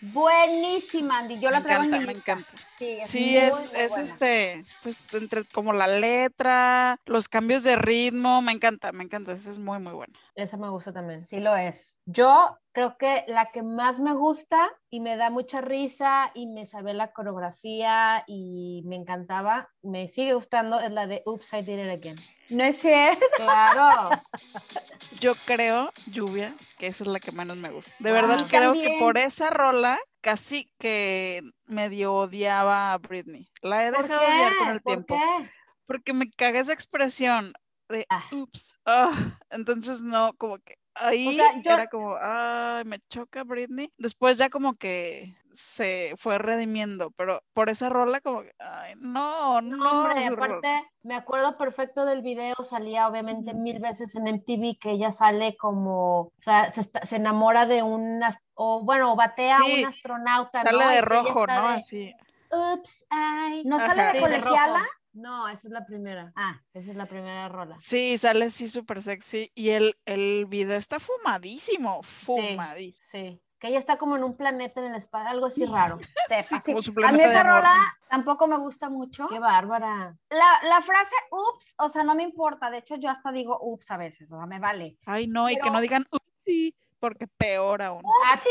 Buenísima, 0.00 1.18
Andy. 1.20 1.40
Yo 1.40 1.50
la 1.50 1.62
traigo 1.62 1.84
encanta, 1.84 1.96
en 1.96 2.02
mi 2.02 2.06
me 2.06 2.14
lista. 2.14 2.32
encanta. 2.32 2.50
Sí, 2.78 2.98
es, 2.98 3.08
Sí, 3.08 3.30
muy, 3.30 3.38
es, 3.38 3.70
muy 3.70 3.80
es 3.80 3.96
este, 3.96 4.64
pues 4.82 5.14
entre 5.14 5.44
como 5.44 5.72
la 5.72 5.86
letra, 5.86 6.98
los 7.06 7.28
cambios 7.28 7.62
de 7.64 7.76
ritmo, 7.76 8.42
me 8.42 8.52
encanta, 8.52 8.92
me 8.92 9.04
encanta, 9.04 9.32
esa 9.32 9.50
es 9.50 9.58
muy, 9.58 9.78
muy 9.78 9.92
buena. 9.92 10.12
Esa 10.34 10.56
me 10.56 10.68
gusta 10.68 10.92
también. 10.92 11.22
Sí 11.22 11.38
lo 11.40 11.56
es. 11.56 11.98
Yo 12.04 12.58
creo 12.74 12.98
que 12.98 13.24
la 13.28 13.52
que 13.52 13.62
más 13.62 14.00
me 14.00 14.12
gusta 14.12 14.68
y 14.90 14.98
me 15.00 15.16
da 15.16 15.30
mucha 15.30 15.60
risa 15.60 16.32
y 16.34 16.46
me 16.48 16.66
sabe 16.66 16.92
la 16.92 17.12
coreografía 17.12 18.24
y 18.26 18.82
me 18.84 18.96
encantaba, 18.96 19.70
me 19.82 20.08
sigue 20.08 20.34
gustando, 20.34 20.80
es 20.80 20.90
la 20.90 21.06
de 21.06 21.22
Oops, 21.24 21.52
I 21.54 21.62
Did 21.62 21.78
It 21.84 21.90
Again. 21.90 22.16
No 22.50 22.64
es 22.64 22.78
cierto. 22.78 23.24
Claro. 23.36 24.10
Yo 25.20 25.34
creo, 25.46 25.90
Lluvia, 26.06 26.54
que 26.78 26.88
esa 26.88 27.04
es 27.04 27.08
la 27.08 27.20
que 27.20 27.32
menos 27.32 27.56
me 27.56 27.70
gusta. 27.70 27.92
De 28.00 28.10
Wow. 28.12 28.20
verdad 28.20 28.46
creo 28.48 28.72
que 28.74 28.96
por 28.98 29.18
esa 29.18 29.48
rola 29.50 29.98
casi 30.20 30.68
que 30.78 31.42
medio 31.66 32.12
odiaba 32.14 32.92
a 32.92 32.98
Britney. 32.98 33.48
La 33.62 33.86
he 33.86 33.92
¿Por 33.92 34.02
dejado 34.02 34.20
de 34.26 34.32
odiar 34.32 34.56
con 34.56 34.66
qué? 34.66 34.72
el 34.72 34.82
¿Por 34.82 34.92
tiempo. 34.92 35.14
qué? 35.16 35.50
Porque 35.86 36.12
me 36.12 36.30
caga 36.30 36.60
esa 36.60 36.72
expresión 36.72 37.52
de 37.88 38.04
Ah. 38.10 38.24
ups. 38.32 38.80
ah, 38.84 39.10
entonces 39.50 40.02
no, 40.02 40.32
como 40.34 40.58
que 40.58 40.74
ahí 40.96 41.36
sea, 41.36 41.60
yo- 41.62 41.72
era 41.72 41.86
como, 41.88 42.16
ay, 42.20 42.84
me 42.84 42.98
choca 43.08 43.44
Britney. 43.44 43.92
Después 43.98 44.38
ya 44.38 44.48
como 44.50 44.74
que 44.74 45.34
se 45.52 46.14
fue 46.16 46.38
redimiendo, 46.38 47.12
pero 47.12 47.42
por 47.52 47.68
esa 47.70 47.88
rola 47.88 48.20
como 48.20 48.42
que, 48.42 48.52
ay, 48.58 48.94
no, 48.96 49.60
no, 49.60 49.76
No, 49.76 49.90
hombre, 50.02 50.28
rola. 50.30 50.44
aparte, 50.58 50.90
me 51.02 51.14
acuerdo 51.14 51.56
perfecto 51.56 52.04
del 52.04 52.22
video, 52.22 52.56
salía 52.64 53.06
obviamente 53.08 53.54
mil 53.54 53.78
veces 53.78 54.16
en 54.16 54.26
MTV 54.26 54.78
que 54.80 54.90
ella 54.90 55.12
sale 55.12 55.56
como, 55.56 56.20
o 56.22 56.32
sea, 56.42 56.72
se, 56.72 56.80
está- 56.80 57.06
se 57.06 57.16
enamora 57.16 57.66
de 57.66 57.82
un, 57.84 58.20
o 58.54 58.82
bueno, 58.84 59.14
batea 59.14 59.58
a 59.58 59.64
un 59.64 59.84
astronauta, 59.84 60.62
Sale 60.62 60.78
¿no? 60.78 60.88
De 60.90 61.00
rojo, 61.00 61.46
¿no? 61.46 61.68
de, 61.68 61.74
Así. 61.76 62.14
Oops, 62.50 63.06
I... 63.10 63.62
¿No 63.64 63.78
sale 63.80 64.02
Ajá. 64.02 64.12
de 64.12 64.12
Sí, 64.12 64.16
de 64.18 64.22
colegiala? 64.22 64.86
No, 65.14 65.48
esa 65.48 65.68
es 65.68 65.72
la 65.72 65.86
primera. 65.86 66.32
Ah, 66.36 66.60
Esa 66.72 66.90
es 66.90 66.96
la 66.96 67.06
primera 67.06 67.48
rola. 67.48 67.76
Sí, 67.78 68.18
sale 68.18 68.46
así 68.46 68.68
súper 68.68 69.02
sexy 69.02 69.50
y 69.54 69.70
el, 69.70 69.96
el 70.04 70.44
video 70.46 70.76
está 70.76 70.98
fumadísimo, 71.00 72.02
fumadísimo. 72.02 72.98
Sí, 73.00 73.40
que 73.58 73.68
ella 73.68 73.78
está 73.78 73.96
como 73.96 74.16
en 74.16 74.24
un 74.24 74.36
planeta 74.36 74.80
en 74.80 74.88
el 74.90 74.96
espacio, 74.96 75.30
algo 75.30 75.46
así 75.46 75.64
raro. 75.66 75.98
Sí, 76.40 76.56
como 76.64 77.06
A 77.06 77.12
mí 77.12 77.20
esa 77.22 77.42
amor. 77.42 77.52
rola 77.56 77.96
tampoco 78.08 78.46
me 78.48 78.56
gusta 78.58 78.88
mucho. 78.90 79.28
Qué 79.28 79.38
bárbara. 79.38 80.16
La, 80.30 80.68
la 80.68 80.82
frase 80.82 81.14
ups, 81.30 81.74
o 81.78 81.88
sea, 81.88 82.02
no 82.02 82.14
me 82.14 82.22
importa. 82.22 82.70
De 82.70 82.78
hecho, 82.78 82.96
yo 82.96 83.08
hasta 83.10 83.30
digo 83.30 83.58
ups 83.62 83.90
a 83.90 83.96
veces, 83.96 84.32
o 84.32 84.36
sea, 84.36 84.46
me 84.46 84.58
vale. 84.58 84.98
Ay, 85.06 85.26
no, 85.26 85.48
y 85.50 85.56
que 85.56 85.70
no 85.70 85.80
digan 85.80 86.04
sí, 86.44 86.74
porque 87.04 87.26
peor 87.26 87.82
aún. 87.82 88.02
Ah, 88.24 88.34
Sí, 88.38 88.48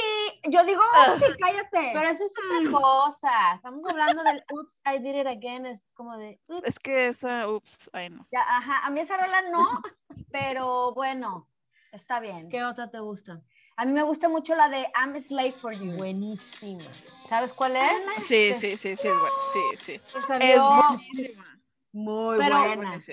yo 0.52 0.64
digo 0.64 0.80
ups 1.12 1.24
y 1.28 1.42
cállate. 1.42 1.90
Pero 1.92 2.08
eso 2.08 2.24
es 2.24 2.34
otra 2.38 2.72
cosa. 2.80 3.54
Estamos 3.56 3.82
hablando 3.90 4.22
del 4.22 4.44
Oops, 4.52 4.82
I 4.86 5.00
Did 5.00 5.22
It 5.22 5.26
Again. 5.28 5.66
Es 5.66 5.88
como 5.96 6.16
de, 6.18 6.40
"Oops". 6.50 6.68
Es 6.68 6.78
que 6.78 7.08
esa, 7.08 7.48
ups, 7.50 7.90
ay 7.94 8.12
no. 8.12 8.28
Ya, 8.32 8.42
ajá, 8.42 8.86
a 8.86 8.92
mí 8.92 9.00
esa 9.00 9.18
rola 9.18 9.42
no, 9.50 9.82
pero 10.32 10.94
bueno, 10.94 11.50
está 11.92 12.20
bien. 12.20 12.48
¿Qué 12.50 12.64
otra 12.64 12.92
te 12.92 13.00
gusta? 13.00 13.42
A 13.76 13.86
mí 13.86 13.92
me 13.92 14.04
gusta 14.04 14.30
mucho 14.30 14.54
la 14.54 14.70
de 14.70 14.82
I'm 14.96 15.16
a 15.16 15.20
Slave 15.20 15.54
for 15.54 15.74
You. 15.74 15.94
Buenísima. 15.98 16.84
¿Sabes 17.30 17.54
cuál 17.54 17.76
es? 17.76 17.92
Sí, 18.26 18.54
sí, 18.60 18.78
sí, 18.78 18.96
sí, 18.96 19.08
es 19.08 19.18
buena. 19.18 19.36
Sí, 19.52 19.60
sí. 19.80 20.02
Es 20.42 20.60
buenísima. 20.62 21.60
Muy 21.92 22.38
Pero- 22.38 22.60
buena. 22.60 23.04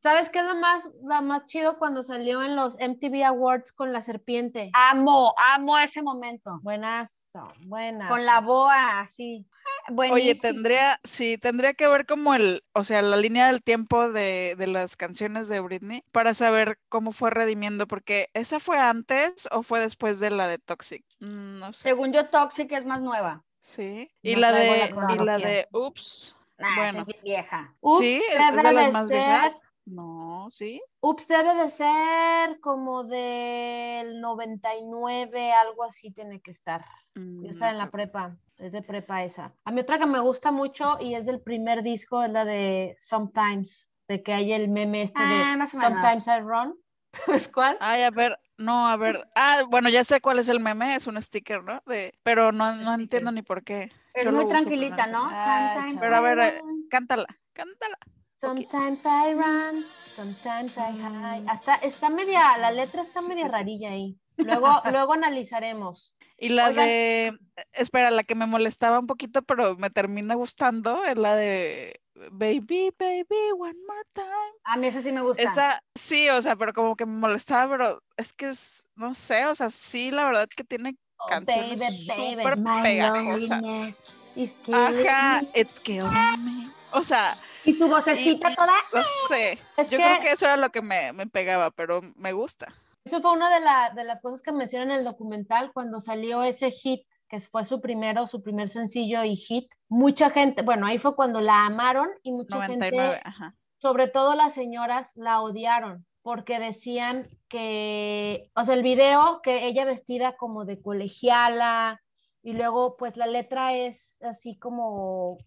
¿Sabes 0.00 0.30
qué 0.30 0.38
es 0.38 0.44
lo 0.44 0.54
más, 0.54 0.88
lo 1.02 1.22
más 1.22 1.44
chido 1.46 1.76
cuando 1.78 2.02
salió 2.04 2.42
en 2.42 2.54
los 2.54 2.76
MTV 2.78 3.24
Awards 3.24 3.72
con 3.72 3.92
la 3.92 4.00
serpiente? 4.00 4.70
Amo, 4.72 5.34
amo 5.54 5.76
ese 5.78 6.02
momento. 6.02 6.60
Buenazo, 6.62 7.52
buenas. 7.66 8.08
Con 8.08 8.24
la 8.24 8.40
boa, 8.40 9.00
así. 9.00 9.44
Oye, 9.88 9.94
Buenísimo. 9.94 10.40
tendría, 10.42 11.00
sí, 11.02 11.36
tendría 11.38 11.74
que 11.74 11.88
ver 11.88 12.06
como 12.06 12.34
el, 12.34 12.62
o 12.74 12.84
sea, 12.84 13.02
la 13.02 13.16
línea 13.16 13.48
del 13.48 13.64
tiempo 13.64 14.10
de, 14.10 14.54
de 14.56 14.66
las 14.66 14.96
canciones 14.96 15.48
de 15.48 15.60
Britney 15.60 16.04
para 16.12 16.32
saber 16.34 16.78
cómo 16.88 17.10
fue 17.12 17.30
redimiendo, 17.30 17.86
porque 17.88 18.28
¿esa 18.34 18.60
fue 18.60 18.78
antes 18.78 19.48
o 19.50 19.62
fue 19.62 19.80
después 19.80 20.20
de 20.20 20.30
la 20.30 20.46
de 20.46 20.58
Toxic? 20.58 21.04
Mm, 21.20 21.58
No 21.58 21.72
sé. 21.72 21.88
Según 21.88 22.12
yo, 22.12 22.28
Toxic 22.28 22.70
es 22.72 22.84
más 22.84 23.00
nueva. 23.00 23.42
Sí. 23.60 24.10
Y 24.22 24.34
No 24.34 24.40
la 24.42 24.50
traigo 24.50 24.74
la 24.74 25.06
de, 25.06 25.14
y 25.14 25.24
la 25.24 25.38
de 25.38 25.68
Ups. 25.72 26.36
Nah, 26.58 26.76
Bueno. 26.76 26.98
es 27.00 27.06
bien 27.06 27.20
vieja. 27.24 27.74
Ups, 27.80 27.98
Sí, 27.98 28.22
es 28.30 28.38
debe 28.38 28.56
de 28.62 28.72
las 28.72 28.86
de 28.86 28.92
más 28.92 29.06
ser, 29.08 29.16
viejas. 29.16 29.52
No, 29.90 30.46
sí. 30.50 30.80
Ups 31.00 31.28
debe 31.28 31.54
de 31.54 31.68
ser 31.68 32.60
como 32.60 33.04
del 33.04 34.20
99, 34.20 35.52
algo 35.52 35.84
así 35.84 36.10
tiene 36.10 36.40
que 36.40 36.50
estar. 36.50 36.84
Yo 37.14 37.22
Mm, 37.22 37.50
estaba 37.50 37.70
en 37.70 37.78
la 37.78 37.90
prepa, 37.90 38.36
es 38.58 38.72
de 38.72 38.82
prepa 38.82 39.22
esa. 39.24 39.54
A 39.64 39.70
mí 39.70 39.80
otra 39.80 39.98
que 39.98 40.06
me 40.06 40.20
gusta 40.20 40.50
mucho 40.50 40.98
y 41.00 41.14
es 41.14 41.26
del 41.26 41.40
primer 41.40 41.82
disco, 41.82 42.22
es 42.22 42.30
la 42.30 42.44
de 42.44 42.94
Sometimes, 42.98 43.88
de 44.08 44.22
que 44.22 44.32
hay 44.32 44.52
el 44.52 44.68
meme 44.68 45.02
este 45.02 45.22
Ah, 45.22 45.52
de 45.52 45.56
más 45.56 45.74
o 45.74 45.78
menos. 45.78 46.00
Sometimes 46.00 46.26
I 46.26 46.40
Run. 46.40 46.78
¿Sabes 47.12 47.48
cuál? 47.48 47.76
Ay, 47.80 48.02
a 48.02 48.10
ver, 48.10 48.38
no, 48.58 48.88
a 48.88 48.96
ver. 48.96 49.26
Ah, 49.36 49.62
bueno, 49.68 49.88
ya 49.88 50.04
sé 50.04 50.20
cuál 50.20 50.38
es 50.40 50.48
el 50.48 50.60
meme, 50.60 50.96
es 50.96 51.06
un 51.06 51.20
sticker, 51.22 51.62
¿no? 51.62 51.80
De, 51.86 52.12
pero 52.22 52.52
no, 52.52 52.74
no 52.74 52.94
entiendo 52.94 53.30
ni 53.30 53.42
por 53.42 53.62
qué. 53.62 53.90
Es 54.14 54.24
Yo 54.24 54.32
muy 54.32 54.48
tranquilita, 54.48 55.06
no 55.06 55.30
Sometimes 55.30 56.00
Pero 56.00 56.16
a 56.16 56.20
ver, 56.20 56.38
eh. 56.40 56.60
Cántala, 56.90 57.26
cántala. 57.52 57.98
Sometimes 58.40 59.04
I 59.04 59.32
run, 59.34 59.84
sometimes 60.04 60.78
I 60.78 60.92
hide. 60.92 61.44
Hasta 61.48 61.74
está 61.76 62.08
media, 62.08 62.56
la 62.58 62.70
letra 62.70 63.02
está 63.02 63.20
media 63.20 63.48
rarilla 63.48 63.90
ahí. 63.90 64.16
Luego, 64.36 64.68
luego 64.90 65.14
analizaremos. 65.14 66.14
Y 66.38 66.50
la 66.50 66.68
Oigan. 66.68 66.86
de, 66.86 67.38
espera, 67.72 68.12
la 68.12 68.22
que 68.22 68.36
me 68.36 68.46
molestaba 68.46 69.00
un 69.00 69.08
poquito, 69.08 69.42
pero 69.42 69.74
me 69.76 69.90
termina 69.90 70.36
gustando, 70.36 71.04
es 71.04 71.16
la 71.16 71.34
de 71.34 72.00
Baby, 72.30 72.90
baby, 72.98 73.52
one 73.56 73.78
more 73.86 74.04
time. 74.12 74.52
A 74.64 74.76
mí 74.76 74.86
esa 74.88 75.02
sí 75.02 75.12
me 75.12 75.22
gusta. 75.22 75.42
Esa, 75.42 75.82
sí, 75.94 76.28
o 76.28 76.42
sea, 76.42 76.56
pero 76.56 76.72
como 76.72 76.96
que 76.96 77.06
me 77.06 77.18
molestaba, 77.18 77.76
pero 77.76 77.98
es 78.16 78.32
que 78.32 78.48
es, 78.48 78.88
no 78.96 79.14
sé, 79.14 79.46
o 79.46 79.54
sea, 79.54 79.70
sí, 79.70 80.10
la 80.10 80.24
verdad 80.24 80.48
que 80.48 80.64
tiene 80.64 80.96
Oh, 81.20 81.26
canciones 81.26 81.80
baby, 82.06 82.36
baby, 82.36 82.60
My 82.60 82.82
pegajosas. 82.82 84.14
is 84.36 84.60
Ajá, 84.72 85.42
it's 85.54 85.80
killing 85.80 86.44
me. 86.44 86.70
O 86.92 87.02
sea, 87.02 87.36
Y 87.64 87.74
su 87.74 87.88
vocecita 87.88 88.50
Y- 88.50 88.54
toda. 88.54 88.72
no 88.94 89.02
sé, 89.28 89.52
Es 89.76 89.90
yo 89.90 89.98
que 89.98 90.04
creo 90.04 90.20
que 90.20 90.32
eso 90.32 90.44
era 90.46 90.56
lo 90.56 90.70
que 90.70 90.80
me, 90.82 91.12
me 91.12 91.26
pegaba, 91.26 91.70
pero 91.70 92.00
me 92.16 92.32
gusta. 92.32 92.66
eso 93.04 93.20
fue 93.20 93.32
una 93.32 93.50
de, 93.52 93.60
la- 93.60 93.90
de 93.94 94.04
las 94.04 94.20
cosas 94.20 94.42
que 94.42 94.52
menciona 94.52 94.84
en 94.84 95.00
el 95.00 95.04
documental 95.04 95.72
cuando 95.72 96.00
salió 96.00 96.42
ese 96.42 96.70
hit, 96.70 97.06
que 97.28 97.40
fue 97.40 97.64
su 97.64 97.80
primero, 97.80 98.26
su 98.26 98.42
primer 98.42 98.68
sencillo 98.70 99.22
y 99.24 99.36
hit. 99.36 99.70
Mucha 99.88 100.30
gente, 100.30 100.62
bueno, 100.62 100.86
ahí 100.86 100.98
fue 100.98 101.14
cuando 101.14 101.40
la 101.40 101.66
amaron 101.66 102.08
y 102.22 102.32
mucha 102.32 102.56
99, 102.56 103.06
gente, 103.14 103.22
ajá. 103.24 103.54
sobre 103.78 104.08
todo 104.08 104.34
las 104.34 104.54
señoras, 104.54 105.12
la 105.14 105.40
odiaron 105.42 106.06
porque 106.22 106.58
decían 106.58 107.28
que, 107.48 108.50
o 108.54 108.64
sea, 108.64 108.74
el 108.74 108.82
video 108.82 109.40
que 109.42 109.66
ella 109.66 109.84
vestida 109.84 110.36
como 110.36 110.64
de 110.64 110.80
colegiala 110.82 112.00
y 112.42 112.52
luego 112.52 112.96
pues 112.96 113.16
la 113.16 113.26
letra 113.26 113.74
es 113.74 114.18
así 114.22 114.58
como 114.58 115.38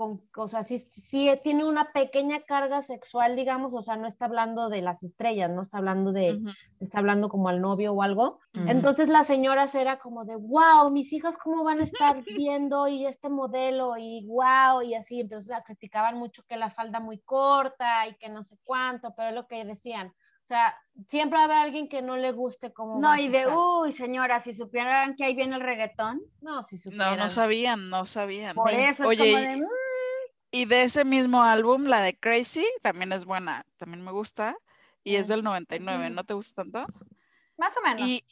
con 0.00 0.16
cosas, 0.28 0.66
sí, 0.66 0.78
sí 0.78 1.30
tiene 1.44 1.62
una 1.62 1.92
pequeña 1.92 2.40
carga 2.40 2.80
sexual, 2.80 3.36
digamos, 3.36 3.70
o 3.74 3.82
sea, 3.82 3.96
no 3.96 4.06
está 4.06 4.24
hablando 4.24 4.70
de 4.70 4.80
las 4.80 5.02
estrellas, 5.02 5.50
no 5.50 5.60
está 5.60 5.76
hablando 5.76 6.10
de, 6.10 6.38
está 6.80 7.00
hablando 7.00 7.28
como 7.28 7.50
al 7.50 7.60
novio 7.60 7.92
o 7.92 8.00
algo. 8.00 8.38
Entonces 8.54 9.08
las 9.10 9.26
señoras 9.26 9.74
era 9.74 9.98
como 9.98 10.24
de, 10.24 10.36
wow, 10.36 10.90
mis 10.90 11.12
hijas 11.12 11.36
cómo 11.36 11.64
van 11.64 11.80
a 11.80 11.84
estar 11.84 12.24
viendo 12.34 12.88
y 12.88 13.04
este 13.04 13.28
modelo 13.28 13.98
y 13.98 14.24
wow, 14.26 14.80
y 14.80 14.94
así, 14.94 15.20
entonces 15.20 15.50
la 15.50 15.62
criticaban 15.62 16.16
mucho 16.16 16.44
que 16.48 16.56
la 16.56 16.70
falda 16.70 16.98
muy 16.98 17.18
corta 17.18 18.08
y 18.08 18.16
que 18.16 18.30
no 18.30 18.42
sé 18.42 18.56
cuánto, 18.64 19.12
pero 19.14 19.28
es 19.28 19.34
lo 19.34 19.46
que 19.46 19.66
decían. 19.66 20.06
O 20.08 20.46
sea, 20.52 20.74
siempre 21.08 21.36
va 21.36 21.42
a 21.42 21.44
haber 21.44 21.58
alguien 21.58 21.88
que 21.88 22.02
no 22.02 22.16
le 22.16 22.32
guste 22.32 22.72
como... 22.72 22.98
No, 23.00 23.16
y 23.16 23.28
de, 23.28 23.46
uy, 23.46 23.92
señora, 23.92 24.40
si 24.40 24.52
supieran 24.52 25.14
que 25.14 25.24
ahí 25.24 25.36
viene 25.36 25.54
el 25.54 25.62
reggaetón, 25.62 26.20
No, 26.40 26.64
si 26.64 26.74
No, 26.74 26.82
supieran. 26.82 27.18
no 27.18 27.30
sabían, 27.30 27.88
no 27.88 28.04
sabían. 28.06 28.56
por 28.56 28.72
eso 28.72 29.04
es 29.04 29.08
oye, 29.08 29.32
como 29.32 29.44
de, 29.44 29.66
Y 30.50 30.64
de 30.64 30.82
ese 30.82 31.04
mismo 31.04 31.42
álbum, 31.42 31.84
la 31.84 32.02
de 32.02 32.18
Crazy, 32.18 32.66
también 32.82 33.12
es 33.12 33.24
buena, 33.24 33.64
también 33.76 34.04
me 34.04 34.10
gusta. 34.10 34.56
Y 35.04 35.16
es 35.16 35.28
del 35.28 35.42
99, 35.42 36.06
ujú. 36.06 36.14
¿no 36.14 36.24
te 36.24 36.34
gusta 36.34 36.62
tanto? 36.62 36.86
más 37.60 37.76
o 37.76 37.82
menos. 37.82 38.00
Y 38.00 38.24